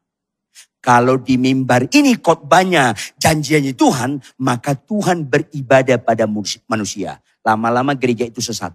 Kalau 0.80 1.20
di 1.20 1.36
mimbar 1.36 1.84
ini 1.92 2.16
khotbahnya 2.16 2.96
janjiannya 3.20 3.76
Tuhan, 3.76 4.16
maka 4.40 4.72
Tuhan 4.72 5.28
beribadah 5.28 6.00
pada 6.00 6.24
manusia. 6.24 7.20
Lama-lama 7.44 7.92
gereja 7.92 8.24
itu 8.24 8.40
sesat. 8.40 8.72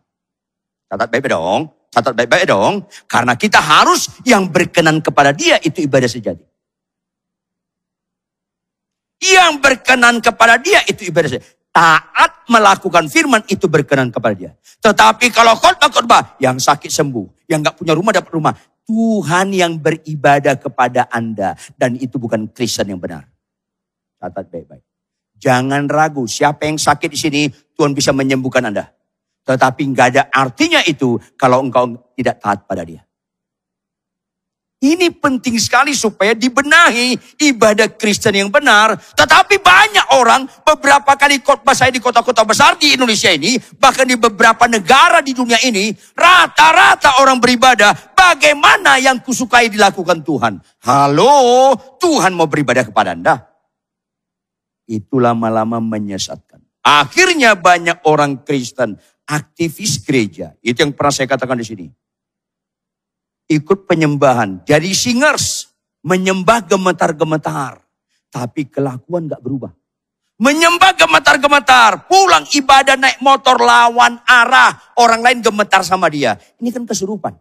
Catat 0.85 1.09
baik-baik 1.09 1.33
dong. 1.33 1.73
Catat 1.89 2.13
baik-baik 2.13 2.45
dong. 2.45 2.85
Karena 3.09 3.33
kita 3.33 3.57
harus 3.57 4.05
yang 4.21 4.45
berkenan 4.53 5.01
kepada 5.01 5.33
dia 5.33 5.57
itu 5.65 5.81
ibadah 5.81 6.05
sejati. 6.05 6.45
Yang 9.25 9.51
berkenan 9.65 10.21
kepada 10.21 10.61
dia 10.61 10.85
itu 10.85 11.09
ibadah 11.09 11.29
sejati. 11.33 11.49
Taat 11.73 12.45
melakukan 12.47 13.09
firman 13.09 13.41
itu 13.49 13.65
berkenan 13.65 14.13
kepada 14.13 14.31
dia. 14.37 14.51
Tetapi 14.79 15.33
kalau 15.33 15.57
khotbah-khotbah 15.57 16.37
yang 16.37 16.61
sakit 16.61 16.87
sembuh, 16.87 17.49
yang 17.49 17.65
gak 17.65 17.81
punya 17.81 17.97
rumah 17.97 18.13
dapat 18.13 18.31
rumah, 18.31 18.53
Tuhan 18.85 19.49
yang 19.51 19.81
beribadah 19.81 20.55
kepada 20.57 21.09
Anda. 21.09 21.57
Dan 21.73 21.97
itu 21.97 22.21
bukan 22.21 22.49
Kristen 22.53 22.93
yang 22.93 23.01
benar. 23.01 23.25
Catat 24.21 24.49
baik-baik. 24.49 24.85
Jangan 25.35 25.89
ragu, 25.91 26.23
siapa 26.25 26.65
yang 26.69 26.79
sakit 26.79 27.09
di 27.11 27.19
sini, 27.19 27.41
Tuhan 27.75 27.91
bisa 27.91 28.15
menyembuhkan 28.15 28.63
Anda. 28.65 28.93
Tetapi 29.45 29.81
nggak 29.93 30.07
ada 30.15 30.23
artinya 30.33 30.81
itu 30.85 31.21
kalau 31.37 31.61
engkau 31.61 31.93
tidak 32.17 32.41
taat 32.41 32.65
pada 32.65 32.81
dia. 32.81 33.05
Ini 34.85 35.09
penting 35.17 35.57
sekali 35.57 35.97
supaya 35.97 36.37
dibenahi 36.37 37.17
ibadah 37.41 37.89
Kristen 37.97 38.37
yang 38.37 38.53
benar. 38.53 38.93
Tetapi 38.93 39.57
banyak 39.57 40.13
orang 40.13 40.45
beberapa 40.61 41.17
kali 41.17 41.41
khotbah 41.41 41.73
saya 41.73 41.89
di 41.89 41.97
kota-kota 41.97 42.45
besar 42.45 42.77
di 42.77 42.93
Indonesia 42.93 43.33
ini, 43.33 43.57
bahkan 43.81 44.05
di 44.05 44.13
beberapa 44.13 44.69
negara 44.69 45.25
di 45.25 45.33
dunia 45.33 45.57
ini, 45.65 45.89
rata-rata 46.13 47.17
orang 47.17 47.41
beribadah 47.41 48.13
bagaimana 48.13 49.01
yang 49.01 49.17
kusukai 49.25 49.73
dilakukan 49.73 50.21
Tuhan. 50.21 50.61
Halo, 50.85 51.73
Tuhan 51.97 52.37
mau 52.37 52.45
beribadah 52.45 52.85
kepada 52.85 53.17
Anda. 53.17 53.41
Itu 54.85 55.17
lama-lama 55.17 55.81
menyesatkan. 55.81 56.61
Akhirnya 56.85 57.57
banyak 57.57 58.05
orang 58.05 58.45
Kristen 58.45 59.01
aktivis 59.25 59.97
gereja. 60.05 60.53
Itu 60.61 60.85
yang 60.85 60.93
pernah 60.93 61.09
saya 61.09 61.25
katakan 61.25 61.57
di 61.57 61.65
sini 61.65 62.04
ikut 63.49 63.86
penyembahan. 63.86 64.65
Jadi 64.65 64.91
singers 64.93 65.69
menyembah 66.05 66.65
gemetar-gemetar. 66.65 67.81
Tapi 68.29 68.67
kelakuan 68.67 69.31
gak 69.31 69.41
berubah. 69.41 69.71
Menyembah 70.36 70.91
gemetar-gemetar. 70.99 72.12
Pulang 72.12 72.43
ibadah 72.51 72.99
naik 72.99 73.23
motor 73.23 73.55
lawan 73.58 74.19
arah. 74.27 74.75
Orang 74.99 75.23
lain 75.23 75.39
gemetar 75.39 75.81
sama 75.88 76.12
dia. 76.12 76.36
Ini 76.60 76.69
kan 76.75 76.84
kesurupan. 76.84 77.34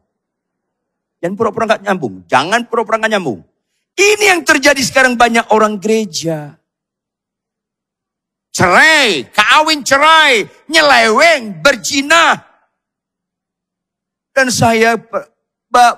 Dan 1.19 1.35
pura-pura 1.35 1.77
gak 1.77 1.83
nyambung. 1.83 2.23
Jangan 2.31 2.69
pura-pura 2.71 3.01
gak 3.03 3.12
nyambung. 3.12 3.43
Ini 3.95 4.25
yang 4.38 4.43
terjadi 4.47 4.83
sekarang 4.83 5.14
banyak 5.14 5.51
orang 5.51 5.79
gereja. 5.79 6.59
Cerai, 8.55 9.27
kawin 9.35 9.83
cerai, 9.83 10.47
nyeleweng, 10.71 11.59
berzina. 11.59 12.38
Dan 14.31 14.51
saya 14.51 14.95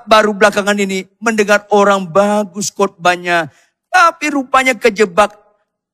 baru 0.09 0.33
belakangan 0.33 0.77
ini 0.81 1.05
mendengar 1.21 1.69
orang 1.69 2.09
bagus 2.09 2.73
khotbahnya. 2.73 3.53
Tapi 3.93 4.33
rupanya 4.33 4.77
kejebak 4.77 5.37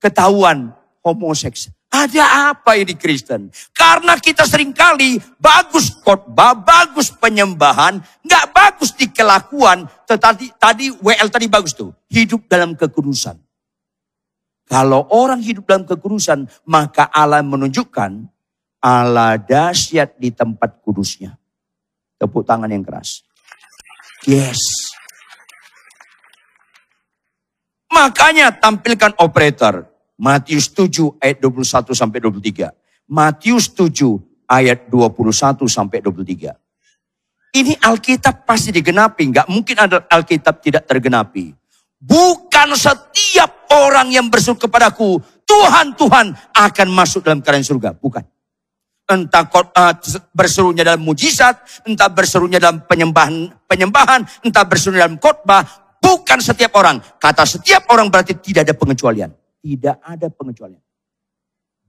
ketahuan 0.02 0.74
homoseks. 1.02 1.70
Ada 1.92 2.56
apa 2.56 2.80
ini 2.80 2.96
Kristen? 2.96 3.52
Karena 3.76 4.16
kita 4.16 4.48
sering 4.48 4.72
kali 4.72 5.20
bagus 5.36 5.92
khotbah, 6.00 6.56
bagus 6.56 7.12
penyembahan, 7.12 8.00
nggak 8.24 8.44
bagus 8.48 8.96
di 8.96 9.12
kelakuan. 9.12 9.84
Tetapi 10.08 10.56
tadi 10.56 10.88
WL 10.88 11.28
tadi 11.28 11.52
bagus 11.52 11.76
tuh, 11.76 11.92
hidup 12.08 12.48
dalam 12.48 12.72
kekudusan. 12.72 13.36
Kalau 14.72 15.04
orang 15.12 15.44
hidup 15.44 15.68
dalam 15.68 15.84
kekudusan, 15.84 16.48
maka 16.64 17.12
Allah 17.12 17.44
menunjukkan 17.44 18.24
Allah 18.80 19.36
dahsyat 19.36 20.16
di 20.16 20.32
tempat 20.32 20.80
kudusnya. 20.80 21.36
Tepuk 22.16 22.42
tangan 22.48 22.72
yang 22.72 22.80
keras. 22.80 23.20
Yes. 24.26 24.58
Makanya 27.92 28.54
tampilkan 28.56 29.12
operator. 29.20 29.90
Matius 30.16 30.70
7 30.70 31.18
ayat 31.18 31.42
21 31.42 31.92
sampai 31.92 32.18
23. 32.22 32.70
Matius 33.10 33.66
7 33.74 34.22
ayat 34.46 34.86
21 34.86 35.66
sampai 35.66 35.98
23. 35.98 36.54
Ini 37.52 37.76
Alkitab 37.82 38.48
pasti 38.48 38.72
digenapi. 38.72 39.28
Enggak 39.28 39.46
mungkin 39.50 39.76
ada 39.76 40.06
Alkitab 40.08 40.62
tidak 40.64 40.88
tergenapi. 40.88 41.52
Bukan 42.02 42.74
setiap 42.74 43.70
orang 43.70 44.10
yang 44.10 44.26
berseru 44.26 44.58
kepadaku, 44.58 45.22
Tuhan, 45.44 45.94
Tuhan 45.94 46.34
akan 46.54 46.88
masuk 46.90 47.22
dalam 47.22 47.44
kerajaan 47.44 47.66
surga. 47.66 47.90
Bukan. 47.94 48.24
Entah 49.12 49.44
uh, 49.44 49.94
berserunya 50.32 50.88
dalam 50.88 51.04
mujizat, 51.04 51.84
entah 51.84 52.08
berserunya 52.08 52.56
dalam 52.56 52.80
penyembahan, 52.88 53.52
penyembahan, 53.68 54.24
entah 54.40 54.64
berserunya 54.64 55.04
dalam 55.04 55.20
khotbah. 55.20 55.60
Bukan 56.00 56.40
setiap 56.40 56.72
orang. 56.80 56.98
Kata 57.20 57.44
setiap 57.44 57.86
orang 57.92 58.08
berarti 58.08 58.34
tidak 58.40 58.66
ada 58.66 58.74
pengecualian. 58.74 59.30
Tidak 59.62 59.96
ada 60.02 60.26
pengecualian. 60.32 60.80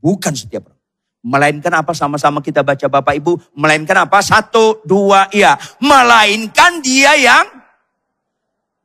Bukan 0.03 0.35
setiap 0.35 0.67
orang. 0.69 0.81
Melainkan 1.23 1.71
apa 1.71 1.95
sama-sama 1.95 2.43
kita 2.43 2.59
baca 2.61 2.85
Bapak 2.91 3.15
Ibu. 3.15 3.55
Melainkan 3.55 4.03
apa? 4.03 4.19
Satu, 4.19 4.83
dua, 4.83 5.31
iya. 5.31 5.55
Melainkan 5.79 6.83
dia 6.83 7.15
yang 7.15 7.47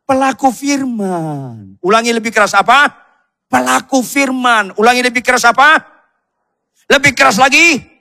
pelaku 0.06 0.54
firman. 0.54 1.76
Ulangi 1.82 2.14
lebih 2.14 2.30
keras 2.30 2.54
apa? 2.54 2.94
Pelaku 3.50 4.00
firman. 4.06 4.70
Ulangi 4.78 5.02
lebih 5.02 5.20
keras 5.20 5.42
apa? 5.44 5.82
Lebih 6.88 7.12
keras 7.12 7.36
lagi? 7.36 7.97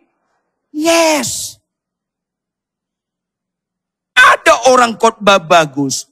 Yes. 0.77 1.57
Ada 4.13 4.69
orang 4.69 4.93
khotbah 5.01 5.41
bagus. 5.41 6.05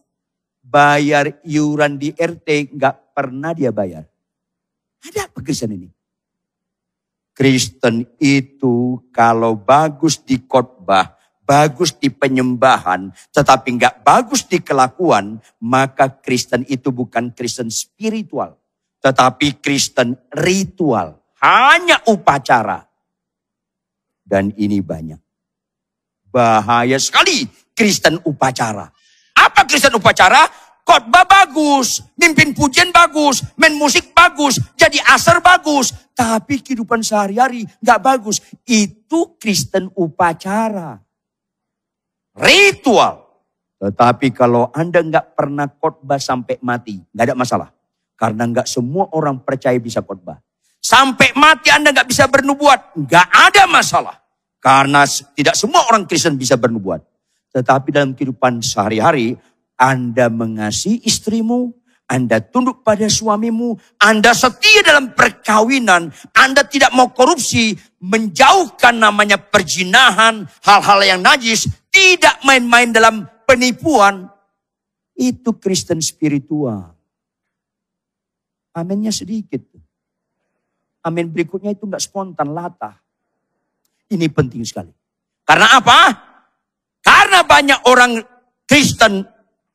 Bayar 0.66 1.38
iuran 1.46 2.02
di 2.02 2.10
RT 2.10 2.74
nggak 2.74 3.14
pernah 3.14 3.54
dia 3.54 3.70
bayar. 3.70 4.10
Ada 5.06 5.30
apa 5.30 5.40
Kristen 5.46 5.78
ini? 5.78 5.94
Kristen 7.36 8.10
itu 8.18 9.06
kalau 9.14 9.54
bagus 9.54 10.18
di 10.18 10.42
khotbah, 10.42 11.14
bagus 11.46 11.94
di 11.94 12.10
penyembahan, 12.10 13.14
tetapi 13.30 13.76
nggak 13.78 14.02
bagus 14.02 14.50
di 14.50 14.64
kelakuan, 14.64 15.38
maka 15.62 16.10
Kristen 16.10 16.66
itu 16.66 16.90
bukan 16.90 17.36
Kristen 17.38 17.70
spiritual, 17.70 18.58
tetapi 19.04 19.62
Kristen 19.62 20.18
ritual. 20.34 21.22
Hanya 21.44 22.02
upacara. 22.10 22.85
Dan 24.26 24.50
ini 24.58 24.82
banyak. 24.82 25.22
Bahaya 26.34 26.98
sekali 26.98 27.46
Kristen 27.78 28.18
upacara. 28.26 28.90
Apa 29.38 29.70
Kristen 29.70 29.94
upacara? 29.94 30.66
khotbah 30.86 31.26
bagus, 31.26 32.06
mimpin 32.16 32.54
pujian 32.54 32.94
bagus, 32.94 33.42
main 33.58 33.74
musik 33.74 34.14
bagus, 34.14 34.62
jadi 34.78 35.02
aser 35.12 35.42
bagus. 35.42 35.92
Tapi 36.16 36.64
kehidupan 36.64 37.04
sehari-hari 37.04 37.68
gak 37.84 38.00
bagus. 38.00 38.40
Itu 38.64 39.36
Kristen 39.36 39.92
upacara. 39.98 41.02
Ritual. 42.40 43.26
Tetapi 43.82 44.32
kalau 44.32 44.72
Anda 44.72 45.04
gak 45.04 45.36
pernah 45.36 45.68
khotbah 45.68 46.22
sampai 46.22 46.56
mati, 46.64 47.04
gak 47.12 47.34
ada 47.34 47.36
masalah. 47.36 47.70
Karena 48.16 48.48
gak 48.48 48.72
semua 48.72 49.12
orang 49.12 49.44
percaya 49.44 49.76
bisa 49.76 50.00
khotbah. 50.00 50.40
Sampai 50.86 51.34
mati 51.34 51.74
Anda 51.74 51.90
gak 51.90 52.14
bisa 52.14 52.30
bernubuat, 52.30 52.94
gak 53.10 53.26
ada 53.26 53.66
masalah. 53.66 54.22
Karena 54.62 55.02
tidak 55.34 55.58
semua 55.58 55.82
orang 55.90 56.06
Kristen 56.06 56.38
bisa 56.38 56.54
bernubuat. 56.54 57.02
Tetapi 57.50 57.90
dalam 57.90 58.14
kehidupan 58.14 58.62
sehari-hari, 58.62 59.34
anda 59.76 60.32
mengasihi 60.32 61.04
istrimu, 61.04 61.76
Anda 62.06 62.38
tunduk 62.38 62.86
pada 62.86 63.10
suamimu, 63.10 63.76
Anda 64.00 64.32
setia 64.32 64.86
dalam 64.86 65.12
perkawinan, 65.18 66.14
Anda 66.32 66.62
tidak 66.64 66.94
mau 66.94 67.12
korupsi, 67.12 67.76
menjauhkan 67.98 68.96
namanya 68.96 69.42
perjinahan, 69.42 70.46
hal-hal 70.64 71.00
yang 71.02 71.22
najis, 71.26 71.66
tidak 71.90 72.40
main-main 72.46 72.94
dalam 72.94 73.26
penipuan. 73.50 74.30
Itu 75.18 75.58
Kristen 75.58 76.00
spiritual. 76.00 76.94
Aminnya 78.76 79.10
sedikit. 79.10 79.75
Amin 81.06 81.30
berikutnya 81.30 81.70
itu 81.70 81.86
enggak 81.86 82.02
spontan, 82.02 82.50
latah. 82.50 82.98
Ini 84.10 84.26
penting 84.34 84.66
sekali. 84.66 84.90
Karena 85.46 85.78
apa? 85.78 86.00
Karena 87.06 87.46
banyak 87.46 87.86
orang 87.86 88.18
Kristen 88.66 89.22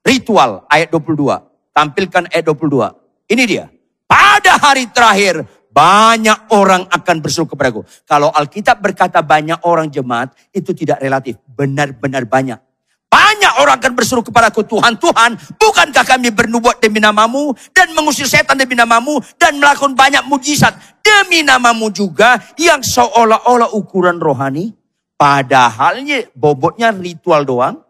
Ritual 0.03 0.67
ayat 0.67 0.91
22. 0.91 1.71
Tampilkan 1.71 2.27
ayat 2.35 2.45
22. 2.51 3.31
Ini 3.31 3.43
dia. 3.47 3.71
Pada 4.11 4.59
hari 4.59 4.91
terakhir 4.91 5.47
banyak 5.71 6.51
orang 6.51 6.91
akan 6.91 7.17
berseru 7.23 7.47
kepadaku. 7.47 7.87
Kalau 8.03 8.35
Alkitab 8.35 8.83
berkata 8.83 9.23
banyak 9.23 9.63
orang 9.63 9.87
jemaat, 9.87 10.35
itu 10.51 10.75
tidak 10.75 10.99
relatif. 10.99 11.39
Benar-benar 11.47 12.27
banyak. 12.27 12.59
Banyak 13.11 13.59
orang 13.59 13.83
akan 13.83 13.93
berseru 13.99 14.23
kepadaku, 14.23 14.63
Tuhan, 14.63 14.95
Tuhan, 14.95 15.35
bukankah 15.59 16.07
kami 16.07 16.31
bernubuat 16.31 16.79
demi 16.79 17.03
namamu 17.03 17.51
dan 17.75 17.91
mengusir 17.91 18.31
setan 18.31 18.55
demi 18.55 18.79
namamu 18.79 19.19
dan 19.35 19.59
melakukan 19.59 19.99
banyak 19.99 20.23
mujizat 20.31 20.79
demi 21.03 21.43
namamu 21.43 21.91
juga 21.91 22.39
yang 22.55 22.79
seolah-olah 22.79 23.75
ukuran 23.75 24.23
rohani. 24.23 24.71
Padahalnya 25.19 26.31
bobotnya 26.39 26.95
ritual 26.95 27.43
doang. 27.43 27.83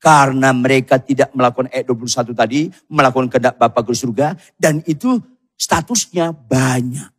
Karena 0.00 0.54
mereka 0.54 0.96
tidak 0.96 1.34
melakukan 1.36 1.68
ayat 1.74 1.84
21 1.84 2.32
tadi, 2.32 2.60
melakukan 2.88 3.28
kehendak 3.28 3.60
Bapa 3.60 3.84
ke 3.84 3.92
surga, 3.92 4.32
dan 4.56 4.80
itu 4.88 5.20
statusnya 5.60 6.32
banyak. 6.32 7.10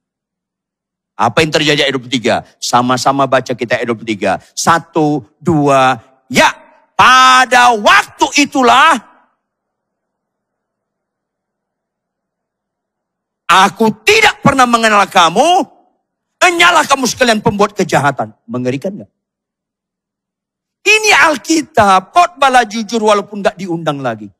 Apa 1.14 1.46
yang 1.46 1.54
terjadi 1.54 1.86
ayat 1.86 1.94
23? 1.94 2.42
Sama-sama 2.58 3.30
baca 3.30 3.54
kita 3.54 3.78
ayat 3.78 3.86
23. 3.86 4.42
Satu, 4.58 5.30
dua, 5.38 6.02
ya. 6.26 6.61
Pada 7.02 7.74
waktu 7.74 8.46
itulah 8.46 9.10
Aku 13.52 13.92
tidak 14.08 14.40
pernah 14.40 14.64
mengenal 14.64 15.04
kamu. 15.12 15.68
Enyalah 16.40 16.88
kamu 16.88 17.04
sekalian 17.04 17.44
pembuat 17.44 17.76
kejahatan. 17.76 18.32
Mengerikan 18.48 19.04
gak? 19.04 19.12
Ini 20.88 21.12
Alkitab, 21.28 22.16
khotbahlah 22.16 22.64
jujur 22.64 23.04
walaupun 23.04 23.44
gak 23.44 23.60
diundang 23.60 24.00
lagi. 24.00 24.32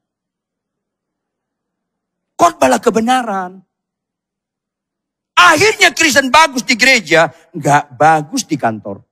Khotbahlah 2.40 2.80
kebenaran. 2.80 3.60
Akhirnya 5.36 5.92
Kristen 5.92 6.32
bagus 6.32 6.64
di 6.64 6.80
gereja, 6.80 7.36
gak 7.52 7.92
bagus 8.00 8.48
di 8.48 8.56
kantor. 8.56 9.04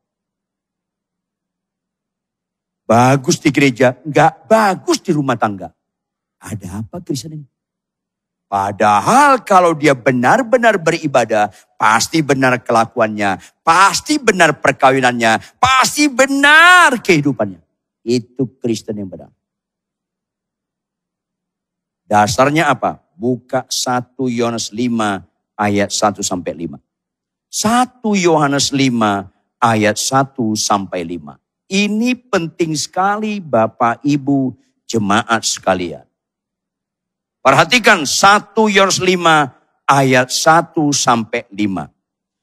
Bagus 2.89 3.37
di 3.37 3.53
gereja, 3.53 3.93
gak 4.01 4.49
bagus 4.49 4.97
di 4.97 5.13
rumah 5.13 5.37
tangga. 5.37 5.69
Ada 6.41 6.81
apa 6.81 6.97
Kristen 7.05 7.37
ini? 7.37 7.45
Padahal 8.49 9.45
kalau 9.45 9.77
dia 9.77 9.93
benar-benar 9.93 10.81
beribadah, 10.81 11.53
pasti 11.77 12.25
benar 12.25 12.57
kelakuannya, 12.65 13.37
pasti 13.61 14.17
benar 14.17 14.57
perkawinannya, 14.57 15.61
pasti 15.61 16.09
benar 16.09 16.97
kehidupannya. 16.97 17.61
Itu 18.01 18.57
Kristen 18.57 18.97
yang 18.97 19.13
benar. 19.13 19.29
Dasarnya 22.09 22.73
apa? 22.73 23.05
Buka 23.13 23.69
1 23.69 24.17
Yohanes 24.33 24.73
5 24.73 25.29
ayat 25.53 25.93
1 25.93 26.25
sampai 26.25 26.57
5. 26.57 26.81
1 27.53 28.01
Yohanes 28.17 28.73
5 28.73 29.29
ayat 29.61 29.93
1 29.93 30.57
sampai 30.57 31.05
5. 31.05 31.37
Ini 31.69 32.17
penting 32.17 32.73
sekali 32.73 33.37
Bapak 33.37 34.01
Ibu 34.01 34.57
jemaat 34.89 35.45
sekalian. 35.45 36.01
Perhatikan 37.45 38.09
1 38.09 38.57
Yohanes 38.73 38.97
5 38.97 39.85
ayat 39.85 40.33
1 40.33 40.89
sampai 40.89 41.45
5. 41.53 41.93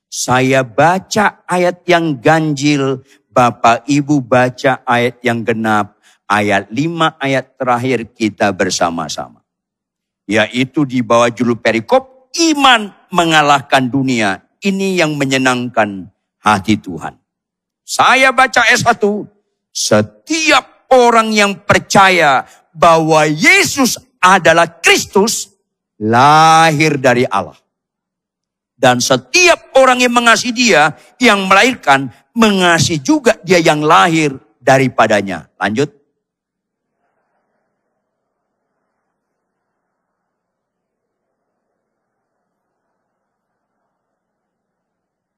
Saya 0.07 0.63
baca 0.63 1.43
ayat 1.43 1.83
yang 1.91 2.23
ganjil, 2.23 3.03
Bapak 3.27 3.83
Ibu 3.91 4.23
baca 4.23 4.87
ayat 4.87 5.19
yang 5.27 5.43
genap, 5.43 5.99
ayat 6.31 6.71
5 6.71 7.19
ayat 7.19 7.59
terakhir 7.59 8.07
kita 8.15 8.55
bersama-sama. 8.55 9.43
Yaitu 10.31 10.87
di 10.87 11.03
bawah 11.03 11.35
judul 11.35 11.59
perikop, 11.59 12.31
iman 12.55 12.95
mengalahkan 13.11 13.91
dunia. 13.91 14.47
Ini 14.63 15.03
yang 15.03 15.19
menyenangkan 15.19 16.15
hati 16.39 16.79
Tuhan. 16.79 17.26
Saya 17.87 18.35
baca 18.35 18.67
S1, 18.67 18.99
setiap 19.71 20.91
orang 20.91 21.31
yang 21.31 21.55
percaya 21.63 22.43
bahwa 22.75 23.23
Yesus 23.31 23.95
adalah 24.19 24.67
Kristus, 24.83 25.55
lahir 26.03 26.99
dari 26.99 27.23
Allah. 27.31 27.55
Dan 28.75 28.99
setiap 28.99 29.71
orang 29.79 30.03
yang 30.03 30.13
mengasihi 30.13 30.51
dia, 30.51 30.99
yang 31.23 31.47
melahirkan, 31.47 32.11
mengasihi 32.35 32.99
juga 32.99 33.39
dia 33.47 33.63
yang 33.63 33.87
lahir 33.87 34.35
daripadanya. 34.59 35.47
Lanjut. 35.57 35.95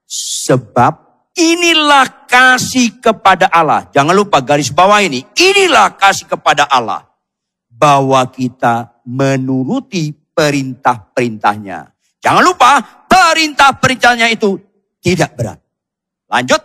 Sebab 0.09 1.08
inilah 1.39 2.27
kasih 2.27 2.99
kepada 2.99 3.47
Allah. 3.47 3.87
Jangan 3.95 4.11
lupa 4.11 4.43
garis 4.43 4.69
bawah 4.69 4.99
ini. 4.99 5.23
Inilah 5.39 5.95
kasih 5.95 6.27
kepada 6.27 6.67
Allah. 6.67 7.07
Bahwa 7.71 8.19
kita 8.27 8.91
menuruti 9.07 10.11
perintah-perintahnya. 10.11 11.95
Jangan 12.19 12.43
lupa 12.43 12.83
perintah-perintahnya 13.07 14.27
itu 14.35 14.59
tidak 14.99 15.35
berat. 15.39 15.59
Lanjut. 16.27 16.61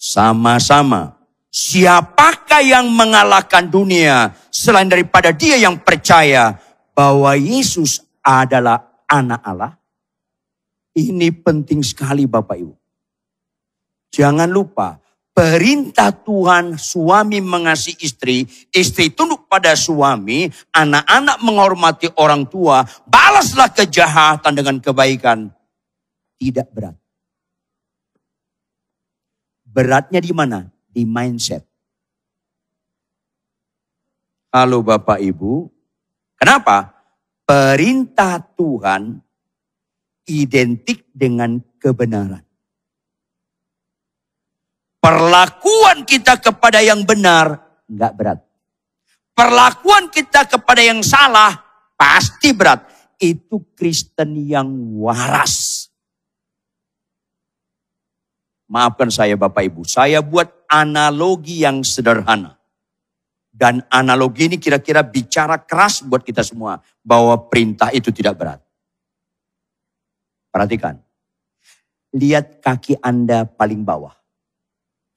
Sama-sama. 0.00 1.15
Siapakah 1.56 2.60
yang 2.60 2.92
mengalahkan 2.92 3.64
dunia 3.64 4.36
selain 4.52 4.92
daripada 4.92 5.32
dia 5.32 5.56
yang 5.56 5.80
percaya 5.80 6.60
bahwa 6.92 7.32
Yesus 7.32 8.04
adalah 8.20 8.84
anak 9.08 9.40
Allah? 9.40 9.72
Ini 10.92 11.32
penting 11.40 11.80
sekali 11.80 12.28
Bapak 12.28 12.60
Ibu. 12.60 12.76
Jangan 14.12 14.52
lupa, 14.52 15.00
perintah 15.32 16.12
Tuhan 16.12 16.76
suami 16.76 17.40
mengasihi 17.40 18.04
istri, 18.04 18.44
istri 18.68 19.08
tunduk 19.16 19.48
pada 19.48 19.72
suami, 19.72 20.52
anak-anak 20.76 21.40
menghormati 21.40 22.12
orang 22.20 22.44
tua, 22.52 22.84
balaslah 23.08 23.72
kejahatan 23.72 24.52
dengan 24.52 24.76
kebaikan. 24.76 25.48
Tidak 26.36 26.68
berat. 26.68 27.00
Beratnya 29.64 30.20
di 30.20 30.36
mana? 30.36 30.75
Di 30.96 31.04
mindset. 31.04 31.60
Halo 34.48 34.80
Bapak 34.80 35.20
Ibu, 35.20 35.68
kenapa? 36.40 36.88
Perintah 37.44 38.40
Tuhan 38.40 39.20
identik 40.24 41.04
dengan 41.12 41.60
kebenaran. 41.76 42.40
Perlakuan 44.96 46.08
kita 46.08 46.40
kepada 46.40 46.80
yang 46.80 47.04
benar 47.04 47.60
nggak 47.92 48.12
berat. 48.16 48.40
Perlakuan 49.36 50.08
kita 50.08 50.48
kepada 50.48 50.80
yang 50.80 51.04
salah 51.04 51.60
pasti 51.92 52.56
berat. 52.56 52.88
Itu 53.20 53.68
Kristen 53.76 54.48
yang 54.48 54.96
waras. 54.96 55.65
Maafkan 58.66 59.14
saya 59.14 59.38
Bapak 59.38 59.62
Ibu, 59.62 59.86
saya 59.86 60.18
buat 60.22 60.50
analogi 60.66 61.62
yang 61.62 61.86
sederhana. 61.86 62.58
Dan 63.56 63.80
analogi 63.88 64.52
ini 64.52 64.60
kira-kira 64.60 65.00
bicara 65.00 65.56
keras 65.56 66.04
buat 66.04 66.20
kita 66.20 66.44
semua. 66.44 66.82
Bahwa 67.00 67.38
perintah 67.48 67.88
itu 67.94 68.12
tidak 68.12 68.36
berat. 68.36 68.60
Perhatikan. 70.52 71.00
Lihat 72.12 72.60
kaki 72.60 73.00
Anda 73.00 73.48
paling 73.48 73.80
bawah. 73.80 74.12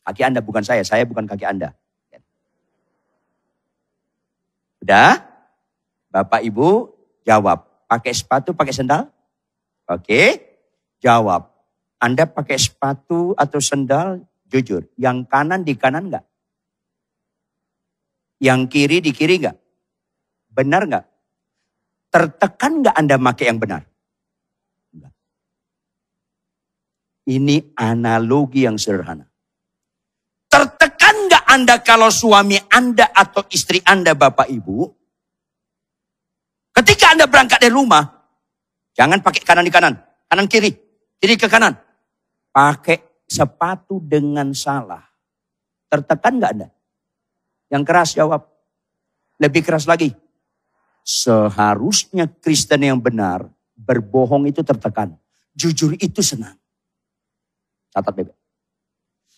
Kaki 0.08 0.22
Anda 0.24 0.40
bukan 0.40 0.64
saya, 0.64 0.88
saya 0.88 1.04
bukan 1.04 1.28
kaki 1.28 1.44
Anda. 1.44 1.76
Udah? 4.80 5.20
Bapak 6.08 6.42
Ibu 6.48 6.96
jawab. 7.28 7.68
Pakai 7.90 8.14
sepatu, 8.16 8.56
pakai 8.56 8.72
sendal? 8.72 9.12
Oke. 9.90 10.48
Jawab. 11.04 11.59
Anda 12.00 12.24
pakai 12.26 12.56
sepatu 12.56 13.36
atau 13.36 13.60
sendal? 13.60 14.24
Jujur. 14.50 14.88
Yang 14.98 15.30
kanan 15.30 15.62
di 15.62 15.78
kanan 15.78 16.10
enggak? 16.10 16.26
Yang 18.40 18.62
kiri 18.72 18.98
di 19.04 19.12
kiri 19.14 19.38
enggak? 19.38 19.60
Benar 20.50 20.88
enggak? 20.88 21.06
Tertekan 22.10 22.82
enggak 22.82 22.96
Anda 22.98 23.16
pakai 23.20 23.46
yang 23.46 23.60
benar? 23.62 23.82
Enggak. 24.96 25.14
Ini 27.30 27.56
analogi 27.78 28.66
yang 28.66 28.80
sederhana. 28.80 29.30
Tertekan 30.50 31.30
nggak 31.30 31.46
Anda 31.46 31.76
kalau 31.86 32.10
suami 32.10 32.58
Anda 32.74 33.06
atau 33.14 33.46
istri 33.54 33.86
Anda 33.86 34.18
Bapak 34.18 34.50
Ibu? 34.50 34.78
Ketika 36.74 37.14
Anda 37.14 37.30
berangkat 37.30 37.62
dari 37.62 37.70
rumah, 37.70 38.02
jangan 38.98 39.22
pakai 39.22 39.46
kanan 39.46 39.62
di 39.62 39.70
kanan, 39.70 39.94
kanan 40.26 40.50
kiri, 40.50 40.74
kiri 41.22 41.38
ke 41.38 41.46
kanan. 41.46 41.78
Pakai 42.50 43.00
sepatu 43.30 44.02
dengan 44.02 44.52
salah. 44.58 45.06
Tertekan 45.90 46.42
nggak 46.42 46.54
Anda? 46.58 46.70
Yang 47.70 47.84
keras 47.86 48.10
jawab. 48.18 48.42
Lebih 49.40 49.62
keras 49.64 49.86
lagi. 49.86 50.12
Seharusnya 51.06 52.28
Kristen 52.28 52.86
yang 52.86 53.00
benar, 53.00 53.48
berbohong 53.74 54.50
itu 54.50 54.62
tertekan. 54.62 55.16
Jujur 55.56 55.96
itu 55.98 56.20
senang. 56.22 56.58
Catat 57.90 58.14
bebek. 58.14 58.38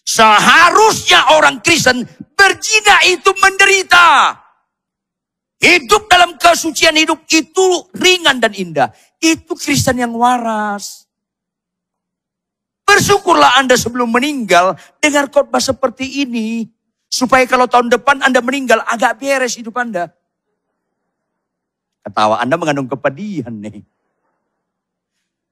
Seharusnya 0.01 1.37
orang 1.37 1.63
Kristen 1.63 2.03
berzina 2.35 2.97
itu 3.07 3.31
menderita. 3.39 4.35
Hidup 5.61 6.09
dalam 6.09 6.35
kesucian 6.41 6.97
hidup 6.97 7.21
itu 7.29 7.85
ringan 7.93 8.41
dan 8.41 8.51
indah. 8.57 8.89
Itu 9.21 9.53
Kristen 9.53 10.01
yang 10.01 10.17
waras. 10.17 11.05
Bersyukurlah 12.91 13.55
Anda 13.55 13.79
sebelum 13.79 14.11
meninggal 14.11 14.75
dengar 14.99 15.31
khotbah 15.31 15.63
seperti 15.63 16.27
ini. 16.27 16.67
Supaya 17.07 17.47
kalau 17.47 17.63
tahun 17.63 17.87
depan 17.87 18.19
Anda 18.19 18.43
meninggal 18.43 18.83
agak 18.83 19.15
beres 19.15 19.55
hidup 19.55 19.79
Anda. 19.79 20.11
Ketawa 22.03 22.43
Anda 22.43 22.59
mengandung 22.59 22.91
kepedihan 22.91 23.55
nih. 23.55 23.87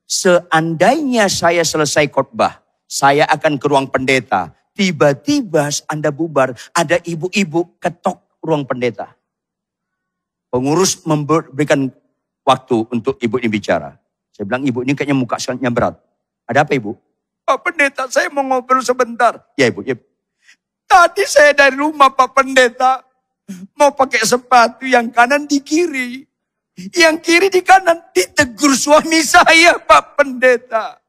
Seandainya 0.04 1.32
saya 1.32 1.64
selesai 1.64 2.12
khotbah, 2.12 2.60
saya 2.92 3.24
akan 3.32 3.56
ke 3.56 3.66
ruang 3.72 3.88
pendeta. 3.88 4.52
Tiba-tiba 4.76 5.72
Anda 5.88 6.12
bubar, 6.12 6.52
ada 6.76 7.00
ibu-ibu 7.00 7.80
ketok 7.80 8.20
ruang 8.44 8.68
pendeta. 8.68 9.16
Pengurus 10.52 11.08
memberikan 11.08 11.88
waktu 12.44 12.78
untuk 12.92 13.16
ibu 13.24 13.40
ini 13.40 13.48
bicara. 13.48 13.96
Saya 14.36 14.44
bilang, 14.44 14.66
ibu 14.68 14.84
ini 14.84 14.92
kayaknya 14.98 15.16
muka 15.16 15.40
sangatnya 15.40 15.72
berat. 15.72 15.96
Ada 16.50 16.66
apa 16.66 16.76
ibu? 16.76 16.98
Pak 17.50 17.66
Pendeta, 17.66 18.06
saya 18.14 18.30
mau 18.30 18.46
ngobrol 18.46 18.86
sebentar. 18.86 19.42
Ya 19.58 19.74
ibu, 19.74 19.82
ya. 19.82 19.98
Tadi 20.86 21.26
saya 21.26 21.50
dari 21.58 21.82
rumah 21.82 22.14
Pak 22.14 22.38
Pendeta. 22.38 23.02
Mau 23.74 23.90
pakai 23.90 24.22
sepatu 24.22 24.86
yang 24.86 25.10
kanan 25.10 25.50
di 25.50 25.58
kiri. 25.58 26.30
Yang 26.94 27.18
kiri 27.26 27.50
di 27.50 27.66
kanan. 27.66 28.06
Ditegur 28.14 28.78
suami 28.78 29.26
saya 29.34 29.82
Pak 29.82 30.14
Pendeta. 30.14 31.02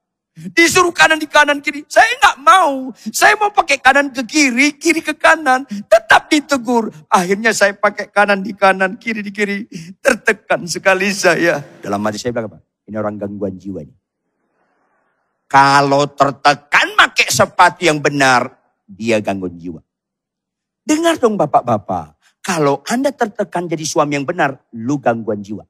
Disuruh 0.56 0.96
kanan 0.96 1.20
di 1.20 1.28
kanan 1.28 1.60
kiri. 1.60 1.84
Saya 1.84 2.08
nggak 2.16 2.36
mau. 2.40 2.88
Saya 3.12 3.36
mau 3.36 3.52
pakai 3.52 3.76
kanan 3.76 4.08
ke 4.08 4.24
kiri, 4.24 4.80
kiri 4.80 5.04
ke 5.04 5.12
kanan. 5.12 5.68
Tetap 5.68 6.32
ditegur. 6.32 6.88
Akhirnya 7.12 7.52
saya 7.52 7.76
pakai 7.76 8.08
kanan 8.08 8.40
di 8.40 8.56
kanan, 8.56 8.96
kiri 8.96 9.20
di 9.20 9.28
kiri. 9.28 9.68
Tertekan 10.00 10.64
sekali 10.64 11.12
saya. 11.12 11.60
Dalam 11.84 12.00
hati 12.00 12.16
saya 12.16 12.32
bilang 12.32 12.48
apa? 12.48 12.64
Ini 12.88 12.96
orang 12.96 13.20
gangguan 13.20 13.60
jiwa 13.60 13.84
ini. 13.84 13.99
Kalau 15.50 16.06
tertekan 16.14 16.94
pakai 16.94 17.26
sepatu 17.26 17.82
yang 17.82 17.98
benar, 17.98 18.54
dia 18.86 19.18
gangguan 19.18 19.58
jiwa. 19.58 19.82
Dengar 20.86 21.18
dong 21.18 21.34
bapak-bapak. 21.34 22.14
Kalau 22.38 22.86
Anda 22.86 23.10
tertekan 23.10 23.66
jadi 23.66 23.82
suami 23.82 24.14
yang 24.14 24.22
benar, 24.22 24.62
lu 24.70 25.02
gangguan 25.02 25.42
jiwa. 25.42 25.66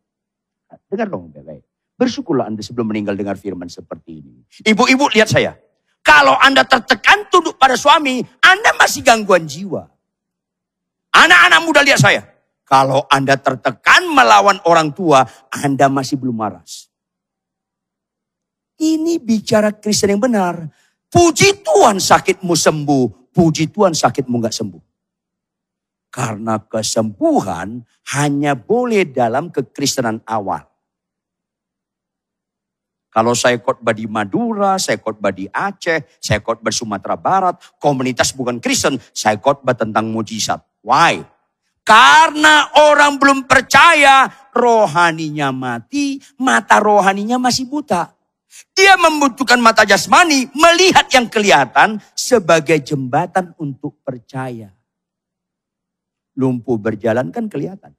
Dengar 0.85 1.09
dong 1.09 1.33
baik-baik. 1.33 1.65
Bersyukurlah 1.97 2.53
Anda 2.53 2.61
sebelum 2.61 2.93
meninggal 2.93 3.17
dengar 3.17 3.41
firman 3.41 3.73
seperti 3.73 4.21
ini. 4.21 4.45
Ibu-ibu 4.69 5.17
lihat 5.17 5.33
saya. 5.33 5.57
Kalau 6.05 6.37
Anda 6.37 6.69
tertekan 6.69 7.33
tunduk 7.33 7.57
pada 7.57 7.73
suami, 7.73 8.21
Anda 8.45 8.77
masih 8.77 9.01
gangguan 9.01 9.49
jiwa. 9.49 9.89
Anak-anak 11.17 11.61
muda 11.65 11.81
lihat 11.81 12.05
saya. 12.05 12.21
Kalau 12.69 13.09
Anda 13.09 13.41
tertekan 13.41 14.13
melawan 14.13 14.61
orang 14.69 14.93
tua, 14.93 15.25
Anda 15.49 15.89
masih 15.89 16.21
belum 16.21 16.37
waras. 16.37 16.90
Ini 18.81 19.21
bicara 19.21 19.77
Kristen 19.77 20.17
yang 20.17 20.25
benar. 20.25 20.65
Puji 21.13 21.61
Tuhan 21.61 22.01
sakitmu 22.01 22.57
sembuh, 22.57 23.35
puji 23.37 23.69
Tuhan 23.69 23.93
sakitmu 23.93 24.41
nggak 24.41 24.57
sembuh. 24.57 24.83
Karena 26.11 26.57
kesembuhan 26.59 27.85
hanya 28.17 28.57
boleh 28.57 29.05
dalam 29.05 29.53
kekristenan 29.53 30.25
awal. 30.25 30.65
Kalau 33.11 33.35
saya 33.35 33.59
khotbah 33.59 33.91
di 33.91 34.07
Madura, 34.07 34.79
saya 34.79 34.97
khotbah 35.03 35.35
di 35.35 35.51
Aceh, 35.51 36.23
saya 36.23 36.39
khotbah 36.39 36.71
Sumatera 36.71 37.19
Barat, 37.19 37.59
komunitas 37.83 38.31
bukan 38.31 38.63
Kristen, 38.63 39.03
saya 39.11 39.35
khotbah 39.35 39.75
tentang 39.75 40.09
mujizat. 40.15 40.63
Why? 40.87 41.19
Karena 41.83 42.71
orang 42.79 43.19
belum 43.19 43.51
percaya, 43.51 44.31
rohaninya 44.55 45.51
mati, 45.51 46.23
mata 46.39 46.79
rohaninya 46.79 47.35
masih 47.35 47.67
buta. 47.67 48.15
Dia 48.75 48.99
membutuhkan 48.99 49.63
mata 49.63 49.87
jasmani 49.87 50.51
melihat 50.51 51.07
yang 51.15 51.31
kelihatan 51.31 52.03
sebagai 52.19 52.83
jembatan 52.83 53.55
untuk 53.63 54.03
percaya. 54.03 54.75
Lumpuh 56.35 56.79
berjalan 56.79 57.31
kan 57.31 57.47
kelihatan. 57.47 57.95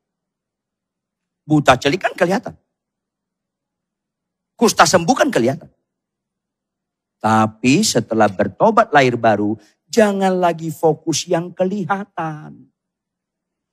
Buta 1.47 1.79
celik 1.79 2.03
kan 2.03 2.13
kelihatan. 2.15 2.55
Kusta 4.59 4.83
sembuh 4.83 5.15
kan 5.15 5.31
kelihatan. 5.31 5.71
Tapi 7.21 7.85
setelah 7.85 8.27
bertobat 8.27 8.89
lahir 8.89 9.15
baru, 9.15 9.53
jangan 9.85 10.41
lagi 10.41 10.73
fokus 10.73 11.29
yang 11.29 11.53
kelihatan. 11.53 12.65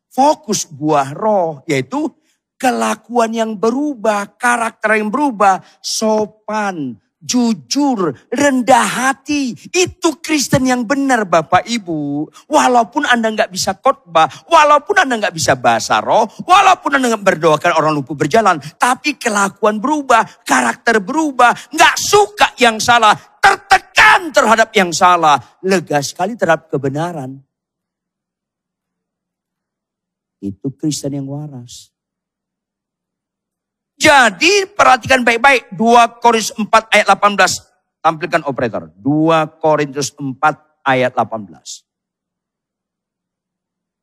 Fokus 0.08 0.68
buah 0.68 1.12
roh, 1.16 1.64
yaitu 1.64 2.12
kelakuan 2.58 3.32
yang 3.32 3.54
berubah, 3.56 4.34
karakter 4.36 4.98
yang 4.98 5.08
berubah, 5.08 5.62
sopan, 5.78 6.98
jujur, 7.18 8.14
rendah 8.30 8.86
hati. 8.86 9.54
Itu 9.74 10.22
Kristen 10.22 10.66
yang 10.66 10.86
benar 10.86 11.26
Bapak 11.26 11.66
Ibu. 11.66 12.26
Walaupun 12.50 13.06
Anda 13.06 13.34
nggak 13.34 13.50
bisa 13.50 13.78
khotbah, 13.78 14.26
walaupun 14.46 15.02
Anda 15.02 15.18
nggak 15.18 15.34
bisa 15.34 15.58
bahasa 15.58 15.98
roh, 16.02 16.26
walaupun 16.46 16.98
Anda 16.98 17.14
nggak 17.14 17.26
berdoakan 17.26 17.72
orang 17.78 17.92
lumpuh 17.98 18.18
berjalan. 18.18 18.58
Tapi 18.58 19.18
kelakuan 19.18 19.82
berubah, 19.82 20.26
karakter 20.46 21.02
berubah, 21.02 21.54
nggak 21.74 21.94
suka 21.98 22.54
yang 22.58 22.78
salah, 22.78 23.14
tertekan 23.38 24.30
terhadap 24.30 24.70
yang 24.74 24.94
salah. 24.94 25.38
Lega 25.62 25.98
sekali 26.02 26.38
terhadap 26.38 26.70
kebenaran. 26.70 27.38
Itu 30.38 30.70
Kristen 30.70 31.18
yang 31.18 31.26
waras. 31.26 31.97
Jadi 33.98 34.62
perhatikan 34.78 35.26
baik-baik 35.26 35.74
2 35.74 36.22
Korintus 36.22 36.54
4 36.54 36.94
ayat 36.94 37.06
18. 37.18 37.98
Tampilkan 37.98 38.42
operator. 38.46 38.94
2 38.94 39.58
Korintus 39.58 40.14
4 40.14 40.38
ayat 40.86 41.12
18. 41.18 41.82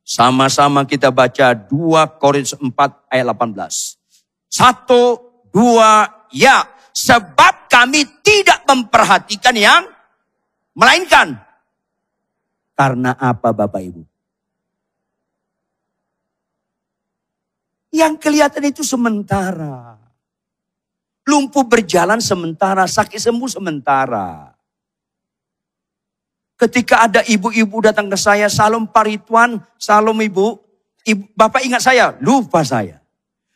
Sama-sama 0.03 0.83
kita 0.83 1.09
baca 1.15 1.55
2 1.55 2.19
Korintus 2.19 2.59
4 2.59 2.75
ayat 3.07 3.25
18. 3.31 3.95
Satu, 4.51 5.03
dua, 5.49 6.27
ya. 6.31 6.67
Sebab 6.95 7.71
kami 7.71 8.03
tidak 8.19 8.67
memperhatikan 8.67 9.55
yang 9.55 9.83
melainkan. 10.75 11.39
Karena 12.75 13.15
apa 13.15 13.55
Bapak 13.55 13.79
Ibu? 13.79 14.14
Yang 17.95 18.13
kelihatan 18.19 18.63
itu 18.67 18.83
sementara. 18.83 19.95
Lumpuh 21.23 21.63
berjalan 21.63 22.19
sementara, 22.19 22.83
sakit 22.83 23.17
sembuh 23.17 23.47
sementara. 23.47 24.51
Ketika 26.59 27.07
ada 27.07 27.23
ibu-ibu 27.23 27.79
datang 27.79 28.11
ke 28.11 28.19
saya, 28.19 28.51
salam 28.51 28.83
parituan, 28.83 29.63
salam 29.79 30.15
ibu, 30.19 30.59
ibu, 31.07 31.23
bapak 31.39 31.63
ingat 31.63 31.87
saya, 31.87 32.05
lupa 32.19 32.67
saya. 32.67 32.99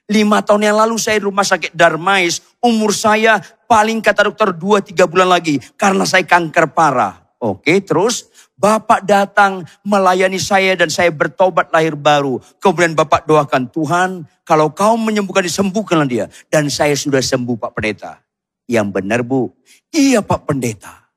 Lima 0.09 0.41
tahun 0.41 0.71
yang 0.71 0.77
lalu 0.87 0.97
saya 0.97 1.21
rumah 1.21 1.45
sakit 1.45 1.75
Darmais, 1.75 2.41
umur 2.63 2.95
saya 2.95 3.43
paling 3.69 4.01
kata 4.01 4.25
dokter 4.25 4.49
dua 4.55 4.81
tiga 4.81 5.05
bulan 5.05 5.29
lagi 5.29 5.61
karena 5.77 6.01
saya 6.07 6.25
kanker 6.25 6.73
parah. 6.73 7.21
Oke, 7.37 7.77
terus 7.85 8.28
Bapak 8.59 9.07
datang 9.07 9.63
melayani 9.87 10.35
saya 10.35 10.75
dan 10.75 10.91
saya 10.91 11.15
bertobat 11.15 11.71
lahir 11.71 11.95
baru. 11.95 12.43
Kemudian 12.59 12.91
Bapak 12.91 13.23
doakan, 13.23 13.71
Tuhan 13.71 14.09
kalau 14.43 14.67
kau 14.75 14.99
menyembuhkan 14.99 15.47
disembuhkanlah 15.47 16.03
dia. 16.03 16.25
Dan 16.51 16.67
saya 16.67 16.91
sudah 16.91 17.23
sembuh 17.23 17.55
Pak 17.55 17.71
Pendeta. 17.71 18.19
Yang 18.67 18.87
benar 18.91 19.23
Bu, 19.23 19.55
iya 19.95 20.19
Pak 20.19 20.43
Pendeta. 20.43 21.07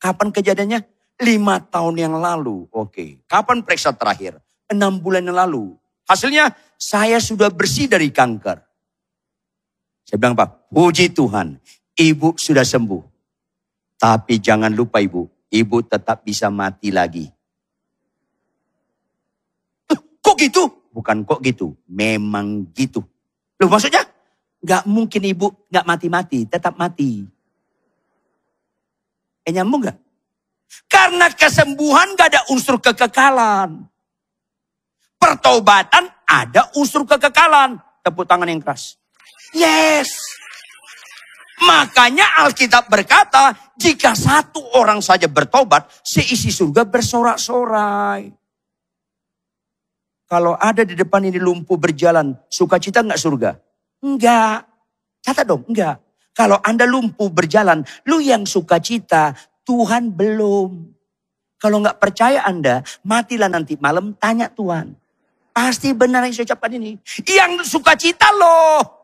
Kapan 0.00 0.32
kejadiannya? 0.32 0.80
Lima 1.20 1.60
tahun 1.60 2.00
yang 2.00 2.16
lalu. 2.16 2.72
Oke, 2.72 3.20
kapan 3.28 3.60
periksa 3.60 3.92
terakhir? 3.92 4.40
Enam 4.64 4.96
bulan 4.96 5.28
yang 5.28 5.36
lalu. 5.36 5.76
Hasilnya 6.08 6.56
saya 6.80 7.20
sudah 7.20 7.52
bersih 7.52 7.84
dari 7.84 8.08
kanker. 8.08 8.64
Saya 10.08 10.16
bilang 10.16 10.36
Pak, 10.36 10.72
puji 10.72 11.12
Tuhan, 11.12 11.60
ibu 12.00 12.32
sudah 12.36 12.64
sembuh. 12.64 13.04
Tapi 14.00 14.36
jangan 14.36 14.72
lupa 14.72 15.00
ibu, 15.00 15.24
ibu 15.54 15.78
tetap 15.86 16.26
bisa 16.26 16.50
mati 16.50 16.90
lagi. 16.90 17.30
Kok 20.24 20.36
gitu? 20.40 20.66
Bukan 20.90 21.22
kok 21.22 21.38
gitu, 21.46 21.78
memang 21.86 22.66
gitu. 22.74 23.04
Loh 23.62 23.70
maksudnya? 23.70 24.02
Gak 24.64 24.88
mungkin 24.88 25.22
ibu 25.22 25.52
gak 25.68 25.86
mati-mati, 25.86 26.48
tetap 26.48 26.74
mati. 26.74 27.22
Eh 29.44 29.52
nyambung 29.52 29.84
gak? 29.84 29.98
Karena 30.88 31.28
kesembuhan 31.30 32.16
gak 32.16 32.34
ada 32.34 32.40
unsur 32.50 32.80
kekekalan. 32.80 33.84
Pertobatan 35.20 36.08
ada 36.24 36.72
unsur 36.74 37.04
kekekalan. 37.04 37.76
Tepuk 38.00 38.24
tangan 38.24 38.48
yang 38.48 38.64
keras. 38.64 38.96
Yes. 39.52 40.08
Makanya 41.60 42.44
Alkitab 42.44 42.88
berkata, 42.88 43.52
jika 43.74 44.14
satu 44.14 44.62
orang 44.78 45.02
saja 45.02 45.26
bertobat, 45.26 45.90
seisi 46.06 46.54
surga 46.54 46.86
bersorak-sorai. 46.86 48.30
Kalau 50.24 50.56
ada 50.56 50.82
di 50.82 50.96
depan 50.96 51.22
ini 51.26 51.36
lumpuh 51.36 51.76
berjalan, 51.76 52.34
sukacita 52.48 53.04
enggak 53.04 53.20
surga? 53.20 53.50
Enggak. 54.02 54.66
Catat 55.20 55.46
dong, 55.46 55.62
enggak. 55.68 56.00
Kalau 56.34 56.58
Anda 56.64 56.88
lumpuh 56.88 57.30
berjalan, 57.30 57.86
lu 58.08 58.18
yang 58.18 58.42
sukacita, 58.48 59.36
Tuhan 59.62 60.10
belum. 60.10 60.90
Kalau 61.60 61.78
enggak 61.78 62.00
percaya 62.02 62.42
Anda, 62.42 62.82
matilah 63.06 63.52
nanti 63.52 63.78
malam, 63.78 64.16
tanya 64.18 64.50
Tuhan. 64.50 64.96
Pasti 65.54 65.94
benar 65.94 66.26
yang 66.26 66.34
saya 66.34 66.50
ucapkan 66.50 66.72
ini. 66.74 66.98
Yang 67.22 67.70
sukacita 67.70 68.26
loh. 68.34 69.03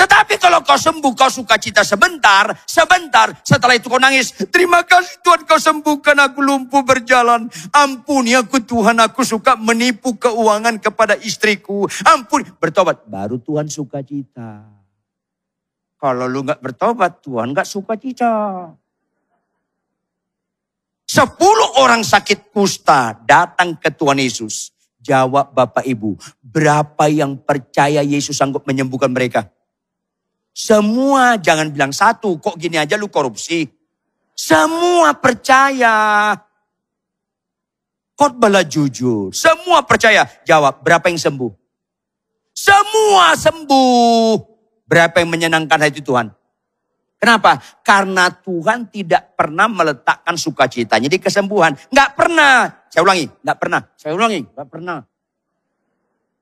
Tetapi 0.00 0.40
kalau 0.40 0.64
kau 0.64 0.80
sembuh, 0.80 1.12
kau 1.12 1.28
suka 1.28 1.60
cita 1.60 1.84
sebentar, 1.84 2.48
sebentar. 2.64 3.36
Setelah 3.44 3.76
itu 3.76 3.92
kau 3.92 4.00
nangis. 4.00 4.32
Terima 4.48 4.80
kasih 4.80 5.20
Tuhan 5.20 5.44
kau 5.44 5.60
sembuhkan 5.60 6.16
aku 6.24 6.40
lumpuh 6.40 6.80
berjalan. 6.80 7.52
Ampuni 7.68 8.32
aku 8.32 8.64
Tuhan, 8.64 8.96
aku 8.96 9.20
suka 9.28 9.60
menipu 9.60 10.16
keuangan 10.16 10.80
kepada 10.80 11.20
istriku. 11.20 11.84
Ampuni. 12.08 12.48
Bertobat. 12.48 13.04
Baru 13.04 13.44
Tuhan 13.44 13.68
suka 13.68 14.00
cita. 14.00 14.64
Kalau 16.00 16.24
lu 16.24 16.48
gak 16.48 16.64
bertobat, 16.64 17.20
Tuhan 17.20 17.52
gak 17.52 17.68
suka 17.68 17.92
cita. 18.00 18.32
Sepuluh 21.04 21.76
orang 21.76 22.00
sakit 22.00 22.48
kusta 22.56 23.20
datang 23.28 23.76
ke 23.76 23.92
Tuhan 23.92 24.16
Yesus. 24.16 24.72
Jawab 24.96 25.52
Bapak 25.52 25.84
Ibu, 25.84 26.16
berapa 26.40 27.04
yang 27.12 27.36
percaya 27.36 28.00
Yesus 28.00 28.40
sanggup 28.40 28.64
menyembuhkan 28.64 29.12
mereka? 29.12 29.48
Semua 30.50 31.38
jangan 31.38 31.70
bilang 31.70 31.94
satu, 31.94 32.36
kok 32.42 32.58
gini 32.58 32.76
aja 32.76 32.98
lu 32.98 33.06
korupsi. 33.06 33.68
Semua 34.34 35.14
percaya. 35.14 36.32
Khotbahlah 38.16 38.64
jujur. 38.68 39.32
Semua 39.32 39.84
percaya. 39.84 40.28
Jawab, 40.44 40.84
berapa 40.84 41.08
yang 41.08 41.20
sembuh? 41.20 41.52
Semua 42.52 43.32
sembuh. 43.36 44.36
Berapa 44.84 45.22
yang 45.22 45.30
menyenangkan 45.32 45.80
hati 45.80 46.02
Tuhan? 46.04 46.28
Kenapa? 47.20 47.60
Karena 47.84 48.32
Tuhan 48.32 48.88
tidak 48.88 49.36
pernah 49.36 49.68
meletakkan 49.68 50.40
sukacitanya 50.40 51.08
di 51.08 51.20
kesembuhan. 51.20 51.76
Nggak 51.92 52.10
pernah. 52.16 52.68
Saya 52.88 53.04
ulangi, 53.04 53.28
nggak 53.28 53.58
pernah. 53.60 53.80
Saya 53.92 54.12
ulangi, 54.16 54.40
nggak 54.48 54.68
pernah. 54.72 54.98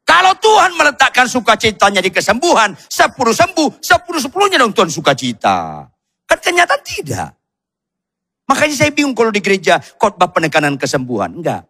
Kalau 0.08 0.32
Tuhan 0.40 0.72
meletakkan 0.72 1.28
sukacitanya 1.28 2.00
di 2.00 2.08
kesembuhan, 2.08 2.72
sepuluh 2.88 3.36
sembuh, 3.36 3.76
sepuluh 3.84 4.16
sepuluhnya 4.16 4.56
dong 4.56 4.72
Tuhan 4.72 4.88
sukacita. 4.88 5.84
Kan 6.24 6.38
kenyataan 6.40 6.80
tidak. 6.80 7.36
Makanya 8.48 8.74
saya 8.80 8.88
bingung 8.88 9.12
kalau 9.12 9.28
di 9.28 9.44
gereja 9.44 9.76
khotbah 10.00 10.32
penekanan 10.32 10.80
kesembuhan. 10.80 11.36
Enggak. 11.36 11.68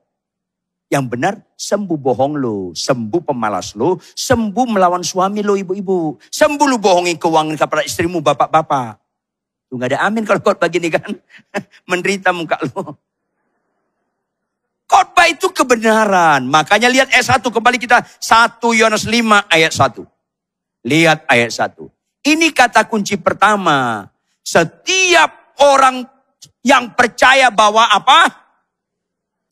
Yang 0.87 1.05
benar 1.11 1.35
sembuh 1.59 1.99
bohong 1.99 2.39
lo, 2.39 2.71
sembuh 2.79 3.21
pemalas 3.27 3.75
lo, 3.75 3.99
sembuh 3.99 4.67
melawan 4.71 5.03
suami 5.03 5.43
lo 5.43 5.59
ibu-ibu. 5.59 6.23
Sembuh 6.31 6.67
lo 6.71 6.79
bohongin 6.79 7.19
keuangan 7.19 7.59
kepada 7.59 7.83
istrimu 7.83 8.23
bapak-bapak. 8.23 9.03
Tuh 9.69 9.77
gak 9.77 9.99
ada 9.99 10.07
amin 10.07 10.23
kalau 10.23 10.39
khotbah 10.39 10.71
gini 10.71 10.89
kan. 10.95 11.11
Menderita 11.91 12.31
muka 12.31 12.57
lu. 12.63 12.95
Khotbah 14.89 15.29
itu 15.29 15.53
kebenaran. 15.53 16.49
Makanya 16.49 16.89
lihat 16.89 17.13
ayat 17.13 17.45
1 17.45 17.53
kembali 17.53 17.77
kita 17.77 18.01
1 18.01 18.57
Yohanes 18.73 19.05
5 19.05 19.45
ayat 19.53 19.73
1. 19.77 20.01
Lihat 20.89 21.29
ayat 21.29 21.53
1. 21.53 21.77
Ini 22.25 22.49
kata 22.57 22.89
kunci 22.89 23.21
pertama. 23.21 24.09
Setiap 24.41 25.61
orang 25.61 26.09
yang 26.65 26.97
percaya 26.97 27.53
bahwa 27.53 27.85
apa? 27.85 28.33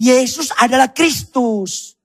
Yesus 0.01 0.57
adalah 0.57 0.89
Kristus. 0.97 2.01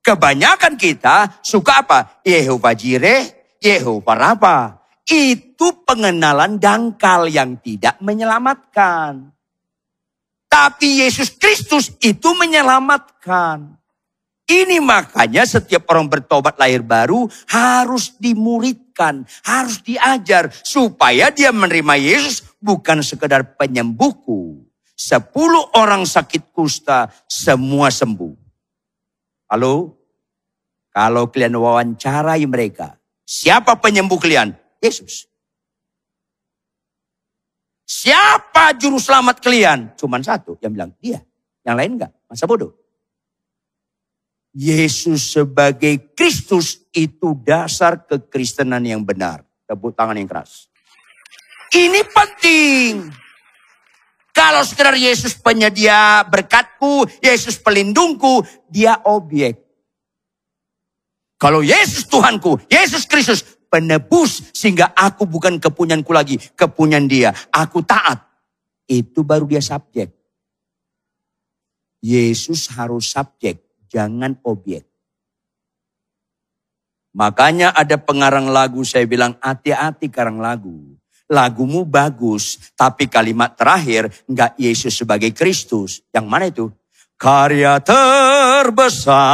Kebanyakan 0.00 0.80
kita 0.80 1.44
suka 1.44 1.84
apa? 1.84 2.24
Yehova 2.24 2.72
Jireh, 2.72 3.56
Yehova 3.60 4.12
Rafa. 4.16 4.58
Itu 5.04 5.84
pengenalan 5.84 6.56
dangkal 6.56 7.28
yang 7.28 7.60
tidak 7.60 8.00
menyelamatkan. 8.00 9.33
Tapi 10.54 11.02
Yesus 11.02 11.34
Kristus 11.34 11.90
itu 11.98 12.30
menyelamatkan. 12.38 13.74
Ini 14.46 14.78
makanya 14.78 15.42
setiap 15.42 15.90
orang 15.90 16.06
bertobat 16.06 16.54
lahir 16.62 16.78
baru 16.78 17.26
harus 17.50 18.14
dimuridkan, 18.22 19.26
harus 19.42 19.82
diajar 19.82 20.54
supaya 20.62 21.34
dia 21.34 21.50
menerima 21.50 21.98
Yesus 21.98 22.46
bukan 22.62 23.02
sekedar 23.02 23.58
penyembuhku. 23.58 24.62
Sepuluh 24.94 25.74
orang 25.74 26.06
sakit 26.06 26.54
kusta 26.54 27.10
semua 27.26 27.90
sembuh. 27.90 28.38
Halo? 29.50 29.98
Kalau 30.94 31.34
kalian 31.34 31.58
wawancarai 31.58 32.46
mereka, 32.46 32.94
siapa 33.26 33.74
penyembuh 33.82 34.22
kalian? 34.22 34.54
Yesus. 34.78 35.26
Siapa 37.84 38.72
juru 38.80 38.96
selamat 38.96 39.44
kalian? 39.44 39.92
Cuman 39.96 40.24
satu 40.24 40.56
yang 40.64 40.72
bilang 40.72 40.90
dia. 40.96 41.20
Yang 41.64 41.76
lain 41.76 41.90
enggak. 42.00 42.12
Masa 42.24 42.48
bodoh. 42.48 42.72
Yesus 44.56 45.34
sebagai 45.34 46.16
Kristus 46.16 46.80
itu 46.94 47.36
dasar 47.44 48.00
kekristenan 48.08 48.80
yang 48.80 49.04
benar. 49.04 49.44
Tepuk 49.68 49.92
tangan 49.92 50.16
yang 50.16 50.28
keras. 50.28 50.72
Ini 51.74 52.06
penting. 52.08 53.10
Kalau 54.34 54.66
sekedar 54.66 54.98
Yesus 54.98 55.34
penyedia 55.38 56.26
berkatku, 56.26 57.06
Yesus 57.22 57.54
pelindungku, 57.58 58.42
dia 58.66 58.98
objek. 59.06 59.62
Kalau 61.38 61.62
Yesus 61.62 62.06
Tuhanku, 62.06 62.58
Yesus 62.66 63.06
Kristus, 63.06 63.53
penebus 63.74 64.54
sehingga 64.54 64.94
aku 64.94 65.26
bukan 65.26 65.58
kepunyanku 65.58 66.14
lagi, 66.14 66.38
kepunyan 66.54 67.10
dia. 67.10 67.34
Aku 67.50 67.82
taat. 67.82 68.22
Itu 68.86 69.26
baru 69.26 69.50
dia 69.50 69.58
subjek. 69.58 70.14
Yesus 71.98 72.70
harus 72.78 73.10
subjek, 73.10 73.66
jangan 73.90 74.38
objek. 74.46 74.86
Makanya 77.18 77.74
ada 77.74 77.98
pengarang 77.98 78.46
lagu 78.46 78.86
saya 78.86 79.10
bilang 79.10 79.34
hati-hati 79.42 80.06
karang 80.06 80.38
lagu. 80.38 80.94
Lagumu 81.26 81.82
bagus, 81.88 82.70
tapi 82.78 83.08
kalimat 83.10 83.56
terakhir 83.58 84.12
enggak 84.28 84.54
Yesus 84.60 84.94
sebagai 84.94 85.32
Kristus. 85.34 86.04
Yang 86.14 86.26
mana 86.28 86.46
itu? 86.46 86.70
Karya 87.16 87.80
terbesar 87.80 89.24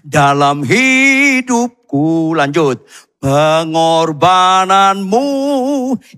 dalam 0.00 0.64
hidupku. 0.64 2.32
Lanjut 2.32 2.80
pengorbananmu 3.24 5.24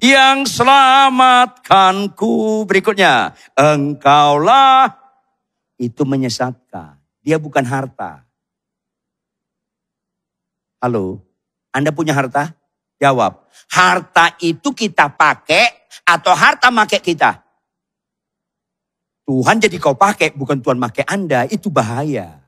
yang 0.03 0.43
selamatkanku. 0.43 2.67
Berikutnya, 2.67 3.31
engkaulah 3.55 4.91
itu 5.79 6.03
menyesatkan. 6.03 6.99
Dia 7.23 7.39
bukan 7.39 7.63
harta. 7.63 8.27
Halo, 10.83 11.23
Anda 11.71 11.95
punya 11.95 12.11
harta? 12.11 12.59
Jawab, 12.99 13.47
harta 13.71 14.35
itu 14.43 14.75
kita 14.75 15.15
pakai 15.15 15.87
atau 16.03 16.35
harta 16.35 16.75
make 16.75 16.99
kita? 16.99 17.47
Tuhan 19.27 19.59
jadi 19.63 19.79
kau 19.79 19.95
pakai, 19.99 20.31
bukan 20.35 20.63
Tuhan 20.63 20.79
pakai 20.79 21.03
Anda, 21.07 21.47
itu 21.51 21.71
bahaya. 21.71 22.41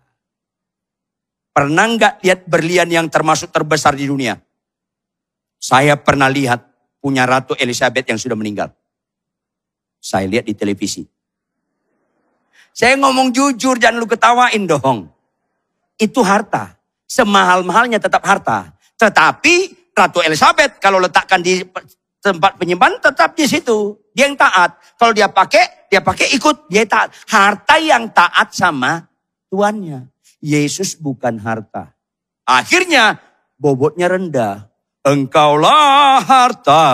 Pernah 1.50 1.90
nggak 1.90 2.22
lihat 2.22 2.46
berlian 2.46 2.86
yang 2.86 3.10
termasuk 3.10 3.50
terbesar 3.50 3.98
di 3.98 4.06
dunia? 4.06 4.38
Saya 5.58 5.98
pernah 5.98 6.30
lihat 6.30 6.62
punya 7.02 7.26
Ratu 7.26 7.58
Elizabeth 7.58 8.06
yang 8.06 8.18
sudah 8.18 8.38
meninggal. 8.38 8.70
Saya 9.98 10.30
lihat 10.30 10.46
di 10.46 10.54
televisi. 10.54 11.02
Saya 12.70 12.94
ngomong 12.94 13.34
jujur, 13.34 13.74
jangan 13.74 13.98
lu 13.98 14.06
ketawain 14.06 14.62
dong. 14.70 15.10
Itu 15.98 16.22
harta. 16.22 16.78
Semahal-mahalnya 17.10 17.98
tetap 17.98 18.22
harta. 18.22 18.70
Tetapi 18.94 19.74
Ratu 19.98 20.22
Elizabeth 20.22 20.78
kalau 20.78 21.02
letakkan 21.02 21.42
di 21.42 21.66
tempat 22.22 22.54
penyimpan 22.54 23.02
tetap 23.02 23.34
di 23.34 23.50
situ. 23.50 23.98
Dia 24.14 24.30
yang 24.30 24.38
taat. 24.38 24.78
Kalau 24.94 25.10
dia 25.10 25.26
pakai, 25.26 25.90
dia 25.90 25.98
pakai 25.98 26.30
ikut. 26.38 26.70
Dia 26.70 26.86
taat. 26.86 27.10
Harta 27.26 27.82
yang 27.82 28.06
taat 28.14 28.54
sama 28.54 29.10
tuannya. 29.50 30.06
Yesus 30.38 30.94
bukan 30.94 31.42
harta. 31.42 31.98
Akhirnya 32.46 33.18
bobotnya 33.58 34.06
rendah. 34.06 34.67
Engkaulah 35.08 36.20
harta 36.20 36.84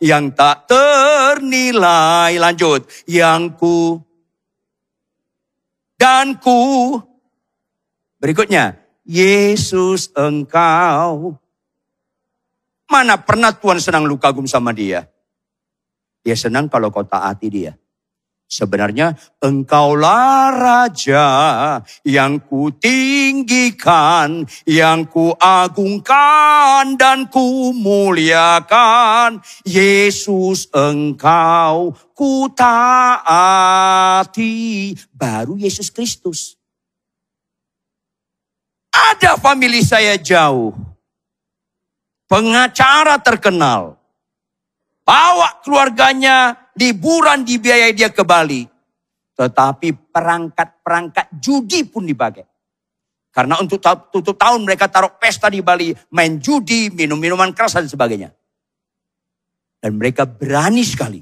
yang 0.00 0.32
tak 0.32 0.64
ternilai. 0.64 2.40
Lanjut. 2.40 2.88
Yang 3.04 3.42
ku 3.60 3.80
dan 6.00 6.40
ku. 6.40 6.96
Berikutnya. 8.16 8.80
Yesus 9.04 10.08
engkau. 10.16 11.36
Mana 12.88 13.20
pernah 13.20 13.52
Tuhan 13.52 13.76
senang 13.76 14.08
lu 14.08 14.16
kagum 14.16 14.48
sama 14.48 14.72
dia? 14.72 15.04
Dia 16.24 16.32
senang 16.32 16.72
kalau 16.72 16.88
kau 16.88 17.04
taati 17.04 17.48
dia. 17.52 17.76
Sebenarnya 18.44 19.16
engkaulah 19.40 20.52
raja 20.52 21.26
yang 22.04 22.38
ku 22.44 22.68
tinggikan, 22.76 24.44
yang 24.68 25.08
ku 25.08 25.32
agungkan 25.34 26.94
dan 27.00 27.26
ku 27.32 27.72
muliakan. 27.72 29.40
Yesus 29.64 30.68
engkau 30.70 31.96
ku 32.12 32.46
taati. 32.52 33.72
Baru 35.10 35.56
Yesus 35.56 35.88
Kristus. 35.88 36.60
Ada 38.94 39.40
famili 39.40 39.82
saya 39.82 40.20
jauh. 40.20 40.76
Pengacara 42.30 43.18
terkenal. 43.18 44.03
Bawa 45.04 45.60
keluarganya 45.60 46.56
liburan 46.80 47.44
dibiayai 47.44 47.92
dia 47.92 48.08
ke 48.08 48.24
Bali. 48.24 48.64
Tetapi 49.36 50.10
perangkat-perangkat 50.10 51.36
judi 51.36 51.84
pun 51.84 52.08
dipakai. 52.08 52.48
Karena 53.34 53.58
untuk 53.58 53.82
tutup 54.14 54.38
tahun 54.38 54.62
mereka 54.62 54.86
taruh 54.86 55.10
pesta 55.18 55.50
di 55.50 55.58
Bali, 55.58 55.90
main 56.14 56.38
judi, 56.38 56.88
minum 56.94 57.18
minuman 57.18 57.50
keras 57.50 57.74
dan 57.74 57.90
sebagainya. 57.90 58.30
Dan 59.82 59.98
mereka 60.00 60.24
berani 60.24 60.86
sekali 60.86 61.20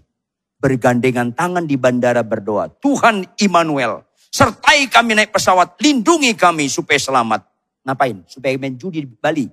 bergandengan 0.61 1.35
tangan 1.35 1.66
di 1.66 1.74
bandara 1.74 2.22
berdoa. 2.22 2.70
Tuhan 2.70 3.26
Immanuel, 3.43 4.07
sertai 4.30 4.87
kami 4.87 5.18
naik 5.18 5.35
pesawat, 5.35 5.74
lindungi 5.83 6.39
kami 6.39 6.70
supaya 6.70 7.01
selamat. 7.01 7.43
Ngapain? 7.83 8.22
Supaya 8.30 8.55
main 8.61 8.78
judi 8.78 9.03
di 9.03 9.11
Bali. 9.11 9.51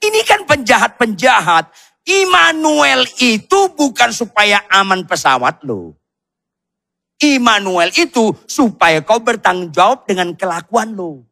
Ini 0.00 0.20
kan 0.24 0.48
penjahat-penjahat 0.48 1.89
Immanuel 2.08 3.04
itu 3.20 3.60
bukan 3.76 4.10
supaya 4.10 4.64
aman 4.72 5.04
pesawat 5.04 5.62
loh. 5.64 5.94
Immanuel 7.20 7.92
itu 7.92 8.32
supaya 8.48 9.04
kau 9.04 9.20
bertanggung 9.20 9.68
jawab 9.68 10.08
dengan 10.08 10.32
kelakuan 10.32 10.96
lo. 10.96 11.28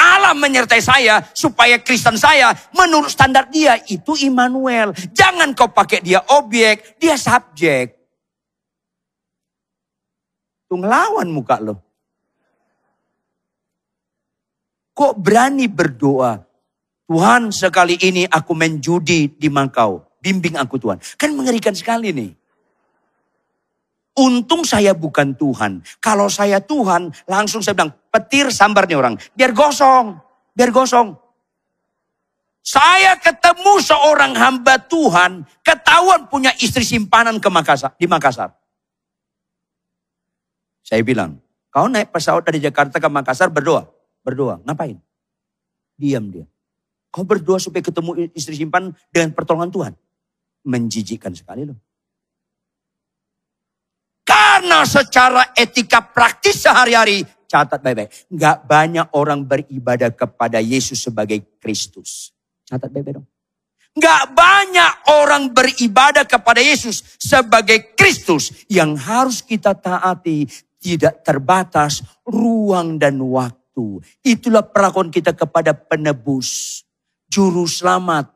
Allah 0.00 0.32
menyertai 0.32 0.80
saya 0.80 1.20
supaya 1.36 1.76
Kristen 1.76 2.16
saya 2.16 2.56
menurut 2.72 3.12
standar 3.12 3.50
dia 3.52 3.76
itu 3.90 4.16
Immanuel. 4.24 4.96
Jangan 5.12 5.52
kau 5.52 5.68
pakai 5.68 6.00
dia 6.00 6.24
objek, 6.32 6.96
dia 6.96 7.20
subjek. 7.20 7.98
Tuh 10.70 10.78
ngelawan 10.78 11.28
muka 11.28 11.58
lo. 11.60 11.82
Kok 14.94 15.18
berani 15.18 15.66
berdoa? 15.66 16.49
Tuhan 17.10 17.50
sekali 17.50 17.98
ini 17.98 18.22
aku 18.22 18.54
menjudi 18.54 19.34
di 19.34 19.50
Mangkau. 19.50 19.98
Bimbing 20.22 20.54
aku 20.54 20.78
Tuhan. 20.78 21.02
Kan 21.18 21.34
mengerikan 21.34 21.74
sekali 21.74 22.14
nih. 22.14 22.30
Untung 24.14 24.62
saya 24.62 24.94
bukan 24.94 25.34
Tuhan. 25.34 25.82
Kalau 25.98 26.30
saya 26.30 26.62
Tuhan, 26.62 27.10
langsung 27.26 27.66
saya 27.66 27.74
bilang, 27.74 27.90
petir 28.14 28.54
sambar 28.54 28.86
nih 28.86 28.94
orang. 28.94 29.18
Biar 29.34 29.50
gosong. 29.50 30.22
Biar 30.54 30.70
gosong. 30.70 31.18
Saya 32.62 33.18
ketemu 33.18 33.82
seorang 33.82 34.38
hamba 34.38 34.78
Tuhan, 34.78 35.42
ketahuan 35.66 36.30
punya 36.30 36.54
istri 36.62 36.86
simpanan 36.86 37.42
ke 37.42 37.50
Makassar, 37.50 37.90
di 37.98 38.06
Makassar. 38.06 38.54
Saya 40.86 41.02
bilang, 41.02 41.42
kau 41.74 41.90
naik 41.90 42.14
pesawat 42.14 42.46
dari 42.46 42.62
Jakarta 42.62 43.02
ke 43.02 43.08
Makassar 43.10 43.50
berdoa. 43.50 43.90
Berdoa, 44.22 44.62
ngapain? 44.62 45.02
Diam 45.98 46.30
dia. 46.30 46.46
Kau 47.10 47.26
berdoa 47.26 47.58
supaya 47.58 47.82
ketemu 47.82 48.30
istri 48.32 48.54
simpan 48.54 48.94
dengan 49.10 49.34
pertolongan 49.34 49.70
Tuhan. 49.74 49.92
Menjijikkan 50.62 51.34
sekali 51.34 51.66
loh. 51.66 51.78
Karena 54.22 54.86
secara 54.86 55.50
etika 55.58 55.98
praktis 55.98 56.62
sehari-hari, 56.62 57.26
catat 57.50 57.82
baik-baik. 57.82 58.30
Nggak 58.30 58.56
banyak 58.62 59.06
orang 59.18 59.42
beribadah 59.42 60.14
kepada 60.14 60.62
Yesus 60.62 61.02
sebagai 61.02 61.42
Kristus. 61.58 62.30
Catat 62.62 62.86
baik-baik 62.94 63.18
dong. 63.18 63.26
Nggak 63.90 64.22
banyak 64.30 64.92
orang 65.10 65.50
beribadah 65.50 66.22
kepada 66.22 66.62
Yesus 66.62 67.02
sebagai 67.18 67.90
Kristus. 67.98 68.54
Yang 68.70 68.90
harus 69.02 69.38
kita 69.42 69.74
taati 69.74 70.46
tidak 70.78 71.26
terbatas 71.26 72.06
ruang 72.22 73.02
dan 73.02 73.18
waktu. 73.18 73.98
Itulah 74.22 74.62
perlakuan 74.62 75.10
kita 75.10 75.34
kepada 75.34 75.74
penebus. 75.74 76.80
Juru 77.30 77.64
selamat. 77.64 78.28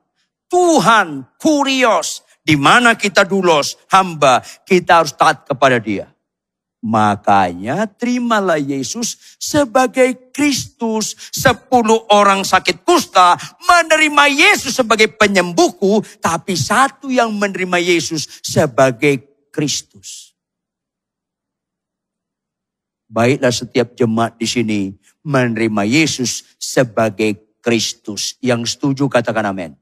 Tuhan, 0.47 1.27
kurios. 1.43 2.23
Di 2.45 2.55
mana 2.55 2.95
kita 2.95 3.25
dulos, 3.25 3.75
hamba, 3.89 4.45
kita 4.69 5.01
harus 5.03 5.17
taat 5.17 5.49
kepada 5.49 5.81
dia. 5.81 6.15
Makanya 6.85 7.89
terimalah 7.89 8.61
Yesus 8.61 9.17
sebagai 9.41 10.29
Kristus. 10.29 11.17
Sepuluh 11.33 12.05
orang 12.13 12.45
sakit 12.45 12.85
kusta 12.85 13.41
menerima 13.65 14.29
Yesus 14.29 14.77
sebagai 14.77 15.09
penyembuhku. 15.17 16.05
Tapi 16.21 16.53
satu 16.53 17.09
yang 17.09 17.33
menerima 17.33 17.81
Yesus 17.81 18.29
sebagai 18.45 19.25
Kristus. 19.49 20.37
Baiklah 23.09 23.55
setiap 23.57 23.97
jemaat 23.97 24.37
di 24.37 24.45
sini 24.45 24.81
menerima 25.25 25.89
Yesus 25.89 26.45
sebagai 26.61 27.41
Kristus. 27.65 28.37
Yang 28.45 28.77
setuju 28.77 29.09
katakan 29.09 29.49
amin. 29.49 29.73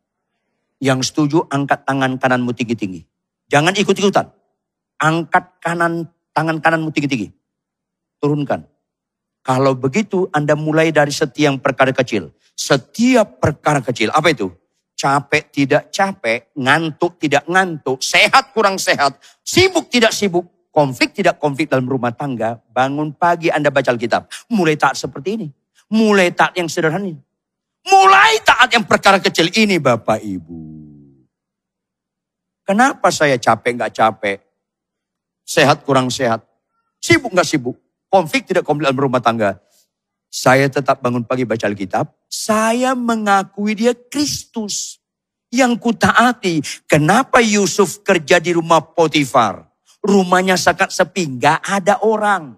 Yang 0.78 1.10
setuju 1.10 1.42
angkat 1.50 1.82
tangan 1.82 2.14
kananmu 2.14 2.54
tinggi-tinggi. 2.54 3.02
Jangan 3.50 3.74
ikut-ikutan. 3.74 4.30
Angkat 5.02 5.58
kanan 5.58 6.06
tangan 6.30 6.62
kananmu 6.62 6.94
tinggi-tinggi. 6.94 7.34
Turunkan. 8.22 8.70
Kalau 9.42 9.74
begitu 9.74 10.30
Anda 10.30 10.54
mulai 10.54 10.94
dari 10.94 11.10
setiap 11.10 11.58
perkara 11.58 11.90
kecil. 11.90 12.30
Setiap 12.54 13.42
perkara 13.42 13.82
kecil. 13.82 14.14
Apa 14.14 14.30
itu? 14.30 14.54
Capek 14.94 15.50
tidak 15.50 15.90
capek, 15.90 16.54
ngantuk 16.54 17.18
tidak 17.18 17.42
ngantuk, 17.50 17.98
sehat 18.06 18.54
kurang 18.54 18.78
sehat, 18.78 19.18
sibuk 19.42 19.90
tidak 19.90 20.14
sibuk, 20.14 20.46
konflik 20.70 21.10
tidak 21.10 21.42
konflik 21.42 21.66
dalam 21.66 21.90
rumah 21.90 22.14
tangga. 22.14 22.62
Bangun 22.70 23.10
pagi 23.10 23.50
Anda 23.50 23.74
baca 23.74 23.90
Alkitab. 23.90 24.30
Mulai 24.54 24.78
taat 24.78 24.94
seperti 24.94 25.42
ini. 25.42 25.48
Mulai 25.90 26.30
taat 26.30 26.54
yang 26.54 26.70
sederhana 26.70 27.10
ini. 27.10 27.18
Mulai 27.86 28.42
taat 28.46 28.70
yang 28.72 28.86
perkara 28.86 29.18
kecil 29.18 29.50
ini 29.54 29.78
Bapak 29.78 30.22
Ibu. 30.22 30.60
Kenapa 32.62 33.10
saya 33.10 33.36
capek 33.36 33.74
nggak 33.74 33.94
capek? 33.94 34.38
sehat 35.52 35.82
kurang 35.84 36.08
sehat, 36.08 36.42
sibuk 37.02 37.34
nggak 37.34 37.46
sibuk, 37.46 37.76
konflik 38.08 38.46
tidak 38.46 38.64
konflik 38.64 38.88
dalam 38.88 38.98
rumah 38.98 39.22
tangga. 39.22 39.58
Saya 40.32 40.64
tetap 40.72 41.04
bangun 41.04 41.28
pagi 41.28 41.44
baca 41.44 41.68
Alkitab, 41.68 42.08
saya 42.24 42.96
mengakui 42.96 43.76
dia 43.76 43.92
Kristus 43.92 44.96
yang 45.52 45.76
kutaati. 45.76 46.64
Kenapa 46.88 47.44
Yusuf 47.44 48.00
kerja 48.00 48.40
di 48.40 48.56
rumah 48.56 48.80
Potifar? 48.80 49.68
Rumahnya 50.00 50.56
sangat 50.56 50.88
sepi, 50.88 51.36
nggak 51.36 51.60
ada 51.62 52.00
orang. 52.00 52.56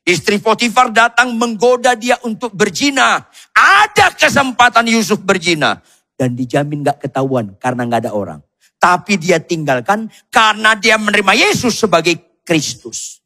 Istri 0.00 0.40
Potifar 0.40 0.88
datang 0.90 1.36
menggoda 1.36 1.92
dia 1.92 2.16
untuk 2.24 2.56
berzina. 2.56 3.20
Ada 3.52 4.16
kesempatan 4.16 4.88
Yusuf 4.88 5.20
berzina. 5.20 5.78
Dan 6.16 6.36
dijamin 6.36 6.84
gak 6.84 7.04
ketahuan 7.04 7.56
karena 7.60 7.84
gak 7.88 8.08
ada 8.08 8.12
orang. 8.16 8.40
Tapi 8.80 9.20
dia 9.20 9.40
tinggalkan 9.40 10.08
karena 10.32 10.72
dia 10.76 10.96
menerima 10.96 11.36
Yesus 11.36 11.76
sebagai 11.76 12.16
Kristus. 12.44 13.20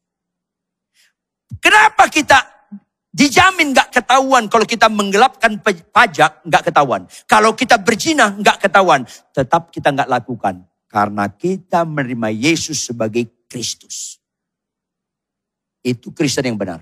Kenapa 1.63 2.11
kita 2.11 2.43
dijamin 3.15 3.71
gak 3.71 3.95
ketahuan 3.95 4.51
kalau 4.51 4.67
kita 4.67 4.91
menggelapkan 4.91 5.63
pajak 5.95 6.43
gak 6.43 6.63
ketahuan. 6.67 7.07
Kalau 7.31 7.55
kita 7.55 7.79
berzina 7.79 8.35
gak 8.43 8.67
ketahuan. 8.67 9.07
Tetap 9.31 9.71
kita 9.71 9.95
gak 9.95 10.11
lakukan. 10.11 10.67
Karena 10.91 11.31
kita 11.31 11.87
menerima 11.87 12.35
Yesus 12.35 12.91
sebagai 12.91 13.27
Kristus. 13.47 14.24
Itu 15.85 16.17
Kristen 16.17 16.49
yang 16.49 16.57
benar. 16.57 16.81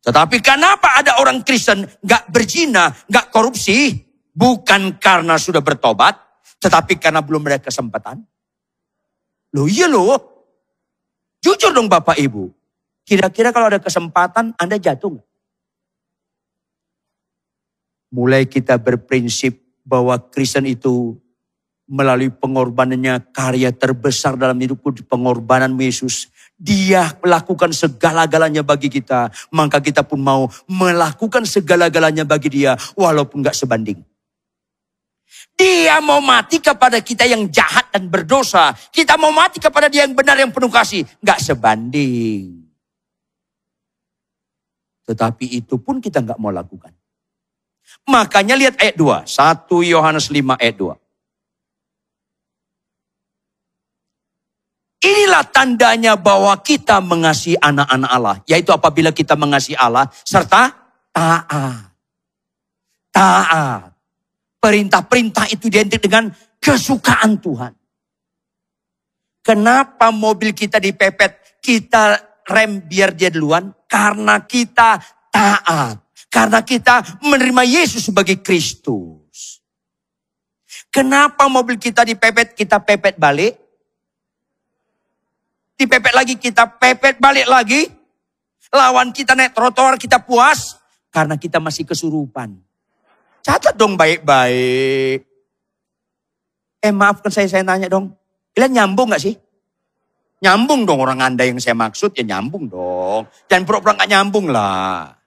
Tetapi 0.00 0.40
kenapa 0.40 0.98
ada 0.98 1.20
orang 1.20 1.44
Kristen 1.44 1.84
gak 2.00 2.32
berzina, 2.32 2.88
gak 3.06 3.28
korupsi? 3.28 4.00
Bukan 4.32 4.96
karena 4.96 5.36
sudah 5.36 5.60
bertobat, 5.60 6.16
tetapi 6.56 6.96
karena 6.96 7.20
belum 7.20 7.44
ada 7.52 7.60
kesempatan. 7.60 8.24
Loh 9.52 9.68
iya 9.68 9.84
loh. 9.84 10.16
Jujur 11.44 11.76
dong 11.76 11.92
Bapak 11.92 12.16
Ibu. 12.16 12.48
Kira-kira 13.04 13.52
kalau 13.52 13.68
ada 13.68 13.82
kesempatan 13.82 14.56
Anda 14.56 14.80
jatuh 14.80 15.20
nggak? 15.20 15.28
Mulai 18.16 18.48
kita 18.48 18.80
berprinsip 18.80 19.60
bahwa 19.84 20.16
Kristen 20.16 20.64
itu 20.64 21.20
melalui 21.84 22.32
pengorbanannya 22.32 23.20
karya 23.36 23.68
terbesar 23.68 24.40
dalam 24.40 24.56
hidupku 24.56 24.96
di 24.96 25.04
pengorbanan 25.04 25.76
Yesus. 25.76 26.31
Dia 26.56 27.16
melakukan 27.18 27.74
segala-galanya 27.74 28.62
bagi 28.62 28.88
kita. 28.88 29.28
Maka 29.50 29.82
kita 29.82 30.06
pun 30.06 30.22
mau 30.22 30.46
melakukan 30.70 31.42
segala-galanya 31.48 32.22
bagi 32.22 32.62
dia 32.62 32.78
walaupun 32.94 33.42
gak 33.42 33.56
sebanding. 33.56 33.98
Dia 35.58 35.98
mau 36.00 36.22
mati 36.22 36.62
kepada 36.62 37.02
kita 37.02 37.26
yang 37.26 37.50
jahat 37.50 37.90
dan 37.90 38.06
berdosa. 38.08 38.72
Kita 38.94 39.18
mau 39.18 39.34
mati 39.34 39.58
kepada 39.58 39.90
dia 39.90 40.06
yang 40.06 40.14
benar 40.14 40.38
yang 40.38 40.54
penuh 40.54 40.70
kasih. 40.70 41.02
Gak 41.18 41.42
sebanding. 41.42 42.62
Tetapi 45.02 45.58
itu 45.58 45.82
pun 45.82 45.98
kita 45.98 46.22
gak 46.22 46.38
mau 46.38 46.54
lakukan. 46.54 46.94
Makanya 48.06 48.54
lihat 48.54 48.78
ayat 48.78 48.96
2. 48.96 49.26
1 49.26 49.92
Yohanes 49.92 50.30
5 50.30 50.62
ayat 50.62 50.76
2. 50.78 51.01
Inilah 55.02 55.42
tandanya 55.50 56.14
bahwa 56.14 56.54
kita 56.62 57.02
mengasihi 57.02 57.58
anak-anak 57.58 58.10
Allah. 58.10 58.36
Yaitu 58.46 58.70
apabila 58.70 59.10
kita 59.10 59.34
mengasihi 59.34 59.74
Allah 59.74 60.06
serta 60.22 60.70
taat. 61.10 61.90
Taat. 63.10 63.90
Perintah-perintah 64.62 65.50
itu 65.50 65.66
identik 65.66 65.98
dengan 65.98 66.30
kesukaan 66.62 67.34
Tuhan. 67.42 67.74
Kenapa 69.42 70.14
mobil 70.14 70.54
kita 70.54 70.78
dipepet, 70.78 71.58
kita 71.58 72.22
rem 72.46 72.78
biar 72.86 73.10
dia 73.10 73.26
duluan? 73.26 73.74
Karena 73.90 74.38
kita 74.46 75.02
taat. 75.34 75.98
Karena 76.30 76.62
kita 76.62 77.02
menerima 77.26 77.62
Yesus 77.66 78.06
sebagai 78.06 78.38
Kristus. 78.38 79.58
Kenapa 80.94 81.50
mobil 81.50 81.74
kita 81.74 82.06
dipepet, 82.06 82.54
kita 82.54 82.78
pepet 82.78 83.18
balik? 83.18 83.61
Dipepet 85.82 86.14
lagi, 86.14 86.38
kita 86.38 86.78
pepet 86.78 87.18
balik 87.18 87.50
lagi. 87.50 87.90
Lawan 88.70 89.10
kita 89.10 89.34
naik 89.34 89.50
trotoar, 89.50 89.98
kita 89.98 90.22
puas. 90.22 90.78
Karena 91.10 91.34
kita 91.34 91.58
masih 91.58 91.82
kesurupan. 91.82 92.54
Catat 93.42 93.74
dong 93.74 93.98
baik-baik. 93.98 95.26
Eh 96.78 96.94
maafkan 96.94 97.34
saya, 97.34 97.50
saya 97.50 97.66
nanya 97.66 97.90
dong. 97.90 98.14
Kalian 98.54 98.78
nyambung 98.78 99.10
gak 99.10 99.26
sih? 99.26 99.34
Nyambung 100.46 100.86
dong 100.86 101.02
orang 101.02 101.18
anda 101.18 101.42
yang 101.42 101.58
saya 101.58 101.74
maksud 101.74 102.14
ya 102.14 102.22
nyambung 102.22 102.70
dong. 102.70 103.26
Jangan 103.50 103.66
pura-pura 103.66 103.98
gak 103.98 104.10
nyambung 104.14 104.54
lah. 104.54 105.18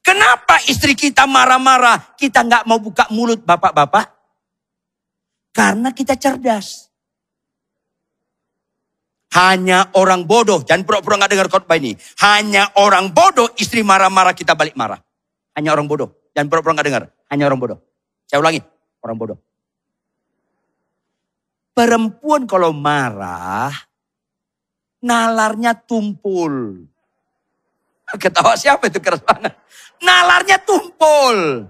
Kenapa 0.00 0.64
istri 0.64 0.96
kita 0.96 1.28
marah-marah? 1.28 2.16
Kita 2.16 2.40
gak 2.40 2.64
mau 2.64 2.80
buka 2.80 3.04
mulut 3.12 3.44
bapak-bapak? 3.44 4.08
Karena 5.52 5.92
kita 5.92 6.16
cerdas. 6.16 6.88
Hanya 9.34 9.90
orang 9.98 10.30
bodoh, 10.30 10.62
jangan 10.62 10.86
pura-pura 10.86 11.18
gak 11.18 11.34
dengar 11.34 11.50
khotbah 11.50 11.74
ini. 11.74 11.98
Hanya 12.22 12.70
orang 12.78 13.10
bodoh, 13.10 13.50
istri 13.58 13.82
marah-marah, 13.82 14.30
kita 14.30 14.54
balik 14.54 14.78
marah. 14.78 15.02
Hanya 15.58 15.74
orang 15.74 15.90
bodoh, 15.90 16.30
jangan 16.30 16.46
pura-pura 16.46 16.78
gak 16.78 16.86
dengar. 16.86 17.02
Hanya 17.26 17.50
orang 17.50 17.58
bodoh. 17.58 17.78
Saya 18.30 18.38
ulangi, 18.38 18.62
orang 19.02 19.18
bodoh. 19.18 19.38
Perempuan 21.74 22.46
kalau 22.46 22.70
marah, 22.70 23.74
nalarnya 25.02 25.74
tumpul. 25.74 26.86
Ketawa 28.14 28.54
siapa 28.54 28.86
itu 28.86 29.02
keras 29.02 29.18
banget. 29.26 29.58
Nalarnya 29.98 30.62
tumpul. 30.62 31.66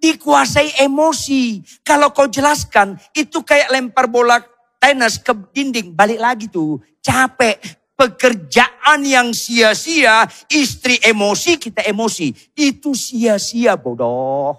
dikuasai 0.00 0.80
emosi. 0.80 1.60
Kalau 1.84 2.10
kau 2.10 2.26
jelaskan, 2.26 2.96
itu 3.12 3.44
kayak 3.44 3.68
lempar 3.70 4.08
bola 4.08 4.40
tenis 4.80 5.20
ke 5.20 5.36
dinding, 5.52 5.92
balik 5.92 6.18
lagi 6.18 6.48
tuh. 6.48 6.80
Capek, 7.00 7.56
pekerjaan 8.00 9.04
yang 9.04 9.32
sia-sia, 9.36 10.24
istri 10.48 10.96
emosi, 11.04 11.60
kita 11.60 11.84
emosi. 11.84 12.32
Itu 12.56 12.96
sia-sia 12.96 13.76
bodoh. 13.76 14.56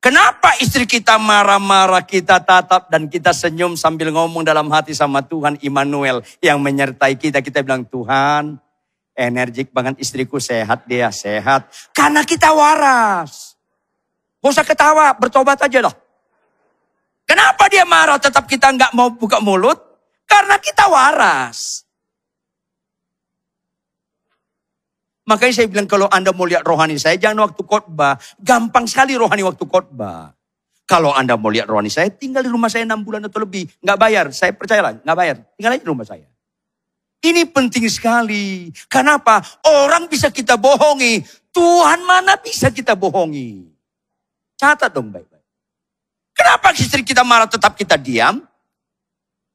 Kenapa 0.00 0.56
istri 0.64 0.88
kita 0.88 1.20
marah-marah, 1.20 2.00
kita 2.00 2.40
tatap 2.40 2.88
dan 2.88 3.04
kita 3.04 3.36
senyum 3.36 3.76
sambil 3.76 4.08
ngomong 4.08 4.40
dalam 4.40 4.64
hati 4.72 4.96
sama 4.96 5.20
Tuhan 5.20 5.60
Immanuel 5.60 6.24
yang 6.40 6.56
menyertai 6.56 7.20
kita. 7.20 7.44
Kita 7.44 7.60
bilang, 7.60 7.84
Tuhan, 7.84 8.56
energik 9.12 9.68
banget 9.76 10.00
istriku 10.00 10.40
sehat 10.40 10.88
dia, 10.88 11.12
sehat. 11.12 11.68
Karena 11.92 12.24
kita 12.24 12.48
waras. 12.56 13.60
Gak 14.40 14.52
usah 14.56 14.64
ketawa, 14.64 15.12
bertobat 15.20 15.60
aja 15.60 15.84
loh. 15.84 15.92
Kenapa 17.30 17.70
dia 17.70 17.86
marah 17.86 18.18
tetap 18.18 18.50
kita 18.50 18.74
nggak 18.74 18.90
mau 18.90 19.14
buka 19.14 19.38
mulut? 19.38 19.78
Karena 20.26 20.58
kita 20.58 20.90
waras. 20.90 21.86
Makanya 25.30 25.54
saya 25.54 25.70
bilang 25.70 25.86
kalau 25.86 26.10
Anda 26.10 26.34
mau 26.34 26.42
lihat 26.42 26.66
rohani 26.66 26.98
saya, 26.98 27.14
jangan 27.14 27.46
waktu 27.46 27.62
khotbah. 27.62 28.18
Gampang 28.42 28.90
sekali 28.90 29.14
rohani 29.14 29.46
waktu 29.46 29.62
khotbah. 29.62 30.34
Kalau 30.90 31.14
Anda 31.14 31.38
mau 31.38 31.54
lihat 31.54 31.70
rohani 31.70 31.86
saya, 31.86 32.10
tinggal 32.10 32.42
di 32.42 32.50
rumah 32.50 32.66
saya 32.66 32.82
6 32.82 32.98
bulan 33.06 33.22
atau 33.22 33.46
lebih. 33.46 33.70
Nggak 33.78 33.98
bayar, 34.02 34.26
saya 34.34 34.50
percayalah, 34.50 34.98
nggak 34.98 35.18
bayar. 35.22 35.36
Tinggal 35.54 35.78
aja 35.78 35.82
di 35.86 35.86
rumah 35.86 36.02
saya. 36.02 36.26
Ini 37.22 37.46
penting 37.46 37.86
sekali. 37.86 38.74
Kenapa? 38.90 39.38
Orang 39.70 40.10
bisa 40.10 40.34
kita 40.34 40.58
bohongi. 40.58 41.22
Tuhan 41.54 42.02
mana 42.02 42.34
bisa 42.42 42.74
kita 42.74 42.98
bohongi? 42.98 43.70
Catat 44.58 44.90
dong 44.90 45.14
baik-baik. 45.14 45.39
Kenapa 46.40 46.72
istri 46.72 47.04
kita 47.04 47.20
marah 47.20 47.44
tetap 47.44 47.76
kita 47.76 48.00
diam? 48.00 48.40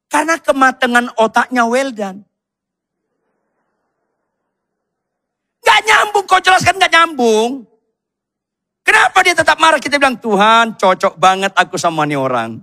Karena 0.06 0.38
kematangan 0.38 1.18
otaknya 1.18 1.66
well 1.66 1.90
done. 1.90 2.22
Gak 5.66 5.82
nyambung, 5.82 6.30
kau 6.30 6.38
jelaskan 6.38 6.78
gak 6.78 6.94
nyambung. 6.94 7.66
Kenapa 8.86 9.18
dia 9.26 9.34
tetap 9.34 9.58
marah? 9.58 9.82
Kita 9.82 9.98
bilang, 9.98 10.14
Tuhan 10.22 10.78
cocok 10.78 11.18
banget 11.18 11.58
aku 11.58 11.74
sama 11.74 12.06
nih 12.06 12.22
orang. 12.22 12.62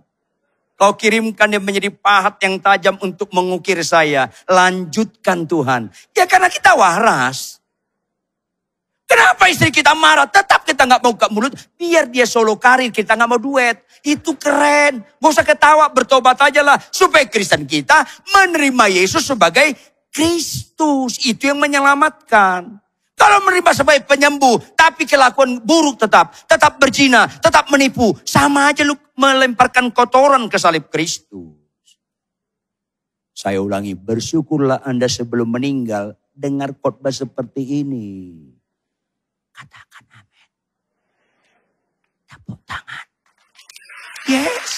Kau 0.78 0.94
kirimkan 0.98 1.50
dia 1.50 1.62
menjadi 1.62 1.90
pahat 1.90 2.38
yang 2.42 2.62
tajam 2.62 2.94
untuk 3.02 3.30
mengukir 3.34 3.78
saya. 3.82 4.30
Lanjutkan 4.46 5.46
Tuhan. 5.46 5.90
Ya 6.14 6.26
karena 6.26 6.46
kita 6.50 6.74
waras. 6.74 7.61
Kenapa 9.12 9.44
istri 9.52 9.68
kita 9.68 9.92
marah? 9.92 10.24
Tetap 10.24 10.64
kita 10.64 10.88
nggak 10.88 11.04
mau 11.04 11.12
buka 11.12 11.28
mulut. 11.28 11.52
Biar 11.76 12.08
dia 12.08 12.24
solo 12.24 12.56
karir, 12.56 12.88
kita 12.88 13.12
nggak 13.12 13.28
mau 13.28 13.36
duet. 13.36 13.84
Itu 14.00 14.40
keren. 14.40 15.04
Gak 15.04 15.28
usah 15.36 15.44
ketawa, 15.44 15.92
bertobat 15.92 16.40
aja 16.40 16.64
lah. 16.64 16.80
Supaya 16.88 17.28
Kristen 17.28 17.68
kita 17.68 18.08
menerima 18.32 18.88
Yesus 18.88 19.28
sebagai 19.28 19.76
Kristus. 20.08 21.20
Itu 21.28 21.52
yang 21.52 21.60
menyelamatkan. 21.60 22.80
Kalau 23.12 23.38
menerima 23.44 23.70
sebagai 23.76 24.08
penyembuh, 24.08 24.56
tapi 24.72 25.04
kelakuan 25.04 25.60
buruk 25.60 26.00
tetap, 26.00 26.32
tetap 26.48 26.80
berzina, 26.80 27.28
tetap 27.28 27.68
menipu, 27.68 28.16
sama 28.24 28.72
aja 28.72 28.80
lu 28.80 28.96
melemparkan 29.14 29.92
kotoran 29.92 30.48
ke 30.48 30.56
salib 30.56 30.88
Kristus. 30.88 31.60
Saya 33.36 33.60
ulangi, 33.60 33.92
bersyukurlah 33.92 34.80
Anda 34.88 35.04
sebelum 35.04 35.52
meninggal 35.52 36.16
dengar 36.32 36.72
khotbah 36.80 37.12
seperti 37.12 37.84
ini. 37.84 38.08
Katakan 39.62 40.04
amin. 40.18 40.48
Tepuk 42.26 42.58
tangan. 42.66 43.06
Yes. 44.26 44.70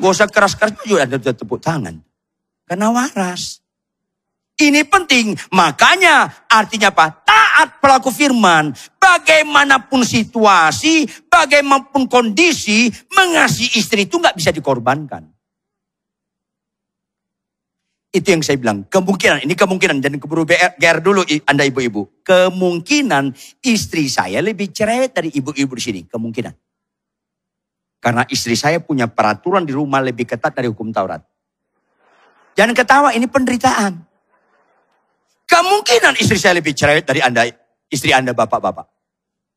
Gak 0.00 0.08
usah 0.16 0.28
keras-keras 0.32 0.72
juga 0.88 1.04
ada 1.04 1.20
tepuk 1.20 1.60
tangan. 1.60 2.00
Karena 2.64 2.88
waras. 2.88 3.60
Ini 4.56 4.88
penting. 4.88 5.36
Makanya 5.52 6.48
artinya 6.48 6.88
apa? 6.88 7.12
Taat 7.28 7.76
pelaku 7.76 8.08
firman. 8.08 8.72
Bagaimanapun 8.96 10.08
situasi, 10.08 11.04
bagaimanapun 11.28 12.08
kondisi, 12.08 12.88
mengasihi 13.12 13.76
istri 13.76 14.08
itu 14.08 14.16
nggak 14.16 14.34
bisa 14.34 14.48
dikorbankan. 14.48 15.28
Itu 18.08 18.32
yang 18.32 18.40
saya 18.40 18.56
bilang. 18.56 18.88
Kemungkinan, 18.88 19.44
ini 19.44 19.52
kemungkinan. 19.52 20.00
Dan 20.00 20.16
keburu 20.16 20.48
GR 20.48 20.98
dulu 21.04 21.28
Anda 21.44 21.68
ibu-ibu. 21.68 22.24
Kemungkinan 22.24 23.36
istri 23.60 24.08
saya 24.08 24.40
lebih 24.40 24.72
cerewet 24.72 25.12
dari 25.12 25.28
ibu-ibu 25.28 25.72
di 25.76 25.82
sini. 25.82 26.00
Kemungkinan. 26.08 26.54
Karena 27.98 28.22
istri 28.30 28.54
saya 28.54 28.78
punya 28.78 29.10
peraturan 29.10 29.66
di 29.66 29.74
rumah 29.74 30.00
lebih 30.00 30.24
ketat 30.24 30.54
dari 30.54 30.70
hukum 30.70 30.88
Taurat. 30.94 31.20
Jangan 32.58 32.74
ketawa, 32.74 33.14
ini 33.14 33.26
penderitaan. 33.30 34.02
Kemungkinan 35.46 36.18
istri 36.18 36.38
saya 36.38 36.58
lebih 36.58 36.74
cerewet 36.74 37.06
dari 37.06 37.22
Anda, 37.22 37.46
istri 37.86 38.10
Anda 38.10 38.34
bapak-bapak. 38.34 38.86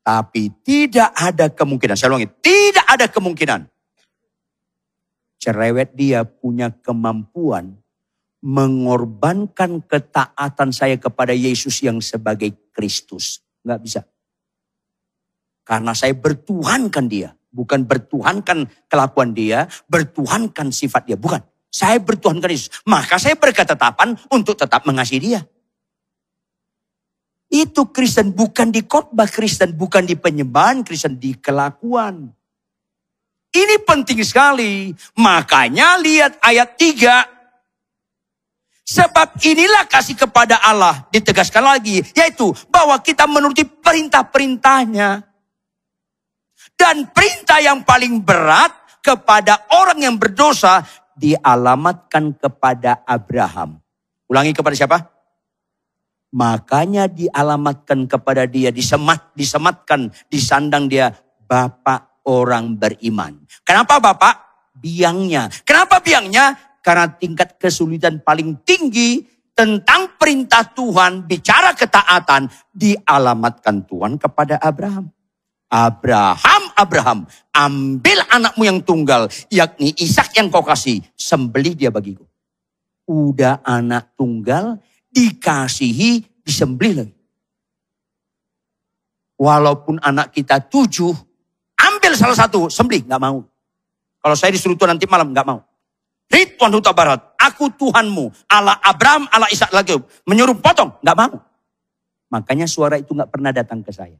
Tapi 0.02 0.50
tidak 0.62 1.10
ada 1.14 1.50
kemungkinan, 1.50 1.94
saya 1.94 2.14
ulangi, 2.14 2.30
tidak 2.42 2.86
ada 2.86 3.06
kemungkinan. 3.06 3.70
Cerewet 5.42 5.94
dia 5.98 6.22
punya 6.22 6.70
kemampuan 6.70 7.81
mengorbankan 8.42 9.86
ketaatan 9.86 10.74
saya 10.74 10.98
kepada 10.98 11.30
Yesus 11.30 11.78
yang 11.80 12.02
sebagai 12.02 12.50
Kristus. 12.74 13.38
Nggak 13.62 13.80
bisa. 13.80 14.00
Karena 15.62 15.94
saya 15.94 16.12
bertuhankan 16.18 17.06
dia. 17.06 17.30
Bukan 17.52 17.86
bertuhankan 17.86 18.66
kelakuan 18.90 19.30
dia, 19.30 19.70
bertuhankan 19.86 20.74
sifat 20.74 21.06
dia. 21.06 21.16
Bukan. 21.16 21.38
Saya 21.72 22.02
bertuhankan 22.02 22.50
Yesus. 22.52 22.82
Maka 22.84 23.16
saya 23.16 23.38
berketetapan 23.38 24.18
untuk 24.28 24.58
tetap 24.58 24.84
mengasihi 24.84 25.22
dia. 25.22 25.40
Itu 27.52 27.92
Kristen 27.92 28.32
bukan 28.32 28.72
di 28.72 28.84
khotbah 28.88 29.28
Kristen, 29.28 29.76
bukan 29.76 30.08
di 30.08 30.16
penyembahan 30.16 30.80
Kristen, 30.84 31.20
di 31.20 31.36
kelakuan. 31.36 32.32
Ini 33.52 33.84
penting 33.84 34.24
sekali. 34.24 34.96
Makanya 35.20 36.00
lihat 36.00 36.40
ayat 36.40 36.80
3. 36.80 37.31
Sebab 38.82 39.38
inilah 39.46 39.86
kasih 39.86 40.18
kepada 40.18 40.58
Allah. 40.58 41.06
Ditegaskan 41.14 41.62
lagi. 41.62 42.02
Yaitu 42.14 42.50
bahwa 42.68 42.98
kita 42.98 43.30
menuruti 43.30 43.62
perintah-perintahnya. 43.62 45.22
Dan 46.74 47.10
perintah 47.14 47.62
yang 47.62 47.86
paling 47.86 48.18
berat 48.18 48.74
kepada 49.02 49.70
orang 49.70 50.02
yang 50.02 50.16
berdosa 50.18 50.82
dialamatkan 51.14 52.34
kepada 52.34 53.06
Abraham. 53.06 53.78
Ulangi 54.26 54.50
kepada 54.56 54.74
siapa? 54.74 54.98
Makanya 56.32 57.12
dialamatkan 57.12 58.08
kepada 58.08 58.48
dia, 58.48 58.72
disemat, 58.72 59.36
disematkan, 59.36 60.08
disandang 60.32 60.88
dia, 60.88 61.12
Bapak 61.44 62.24
orang 62.24 62.80
beriman. 62.80 63.44
Kenapa 63.60 64.00
Bapak? 64.00 64.34
Biangnya. 64.72 65.52
Kenapa 65.68 66.00
biangnya? 66.00 66.56
Karena 66.82 67.06
tingkat 67.06 67.62
kesulitan 67.62 68.20
paling 68.26 68.58
tinggi 68.66 69.22
tentang 69.54 70.18
perintah 70.18 70.66
Tuhan, 70.66 71.24
bicara 71.30 71.70
ketaatan, 71.78 72.50
dialamatkan 72.74 73.86
Tuhan 73.86 74.18
kepada 74.18 74.58
Abraham. 74.58 75.08
Abraham, 75.72 76.62
Abraham, 76.76 77.18
ambil 77.48 78.18
anakmu 78.28 78.62
yang 78.68 78.84
tunggal, 78.84 79.32
yakni 79.48 79.96
Ishak 79.96 80.36
yang 80.36 80.52
kau 80.52 80.60
kasih, 80.60 81.00
sembelih 81.16 81.72
dia 81.72 81.88
bagiku. 81.88 82.28
Udah 83.08 83.64
anak 83.64 84.12
tunggal, 84.12 84.76
dikasihi, 85.08 86.44
disembelih 86.44 86.94
lagi. 87.06 87.16
Walaupun 89.40 89.96
anak 90.04 90.36
kita 90.36 90.60
tujuh, 90.60 91.16
ambil 91.80 92.12
salah 92.20 92.36
satu, 92.36 92.68
sembelih, 92.68 93.08
nggak 93.08 93.22
mau. 93.22 93.40
Kalau 94.20 94.36
saya 94.36 94.52
disuruh 94.52 94.76
Tuhan 94.76 94.92
nanti 94.92 95.08
malam, 95.08 95.32
nggak 95.32 95.46
mau. 95.48 95.71
Ridwan 96.32 96.72
Huta 96.72 96.96
Barat, 96.96 97.36
aku 97.36 97.68
Tuhanmu, 97.76 98.48
Allah 98.48 98.80
Abraham, 98.80 99.28
Allah 99.28 99.52
Ishak 99.52 99.68
lagi. 99.68 100.00
Menyuruh 100.24 100.56
potong, 100.56 100.96
nggak 101.04 101.16
mau. 101.20 101.36
Makanya 102.32 102.64
suara 102.64 102.96
itu 102.96 103.12
nggak 103.12 103.28
pernah 103.28 103.52
datang 103.52 103.84
ke 103.84 103.92
saya. 103.92 104.16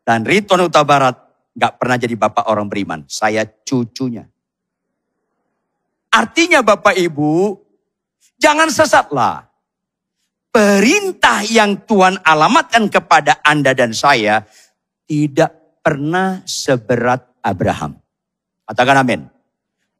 Dan 0.00 0.24
Ridwan 0.24 0.64
Huta 0.64 0.80
Barat 0.80 1.20
nggak 1.52 1.76
pernah 1.76 1.96
jadi 2.00 2.16
bapak 2.16 2.48
orang 2.48 2.66
beriman. 2.72 3.04
Saya 3.04 3.44
cucunya. 3.44 4.24
Artinya 6.10 6.58
Bapak 6.66 6.98
Ibu, 6.98 7.54
Jangan 8.40 8.72
sesatlah. 8.72 9.52
Perintah 10.50 11.46
yang 11.46 11.78
Tuhan 11.86 12.18
alamatkan 12.26 12.90
kepada 12.90 13.38
Anda 13.46 13.70
dan 13.70 13.94
saya 13.94 14.42
tidak 15.06 15.78
pernah 15.78 16.42
seberat 16.42 17.22
Abraham. 17.38 17.94
Katakan 18.66 18.98
amin. 19.06 19.20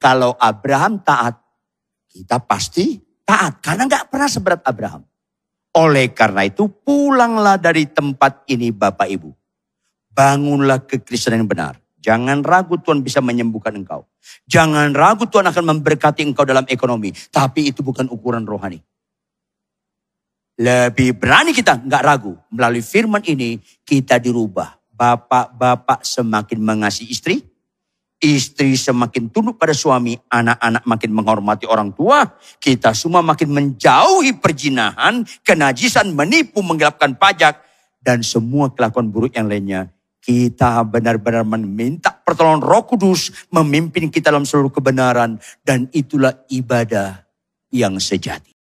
Kalau 0.01 0.33
Abraham 0.41 1.05
taat, 1.05 1.37
kita 2.09 2.41
pasti 2.41 2.97
taat. 3.23 3.61
Karena 3.61 3.85
nggak 3.85 4.09
pernah 4.09 4.27
seberat 4.33 4.65
Abraham. 4.65 5.05
Oleh 5.77 6.11
karena 6.11 6.49
itu 6.49 6.67
pulanglah 6.67 7.61
dari 7.61 7.87
tempat 7.87 8.49
ini 8.49 8.73
Bapak 8.73 9.07
Ibu. 9.07 9.31
Bangunlah 10.11 10.89
kekristenan 10.89 11.45
yang 11.45 11.51
benar. 11.53 11.75
Jangan 12.01 12.41
ragu 12.41 12.81
Tuhan 12.81 13.05
bisa 13.05 13.21
menyembuhkan 13.21 13.77
engkau. 13.77 14.09
Jangan 14.49 14.97
ragu 14.97 15.29
Tuhan 15.29 15.47
akan 15.47 15.65
memberkati 15.77 16.25
engkau 16.25 16.49
dalam 16.49 16.65
ekonomi. 16.67 17.13
Tapi 17.13 17.69
itu 17.69 17.85
bukan 17.85 18.09
ukuran 18.09 18.49
rohani. 18.49 18.81
Lebih 20.61 21.21
berani 21.21 21.53
kita 21.53 21.77
nggak 21.77 22.03
ragu. 22.03 22.35
Melalui 22.51 22.81
firman 22.81 23.21
ini 23.29 23.61
kita 23.85 24.17
dirubah. 24.17 24.81
Bapak-bapak 24.97 26.05
semakin 26.05 26.59
mengasihi 26.61 27.09
istri. 27.13 27.50
Istri 28.21 28.77
semakin 28.77 29.33
tunduk 29.33 29.57
pada 29.57 29.73
suami. 29.73 30.13
Anak-anak 30.29 30.85
makin 30.85 31.11
menghormati 31.17 31.65
orang 31.65 31.97
tua. 31.97 32.29
Kita 32.61 32.93
semua 32.93 33.25
makin 33.25 33.49
menjauhi 33.49 34.37
perjinahan, 34.37 35.25
kenajisan, 35.41 36.13
menipu, 36.13 36.61
menggelapkan 36.61 37.17
pajak. 37.17 37.65
Dan 38.01 38.21
semua 38.21 38.73
kelakuan 38.73 39.09
buruk 39.09 39.37
yang 39.37 39.49
lainnya 39.49 39.89
kita 40.21 40.85
benar-benar 40.85 41.49
meminta 41.49 42.13
pertolongan 42.13 42.61
Roh 42.61 42.85
Kudus 42.85 43.49
memimpin 43.49 44.13
kita 44.13 44.29
dalam 44.29 44.45
seluruh 44.45 44.69
kebenaran 44.69 45.41
dan 45.65 45.89
itulah 45.97 46.45
ibadah 46.53 47.25
yang 47.73 47.97
sejati. 47.97 48.60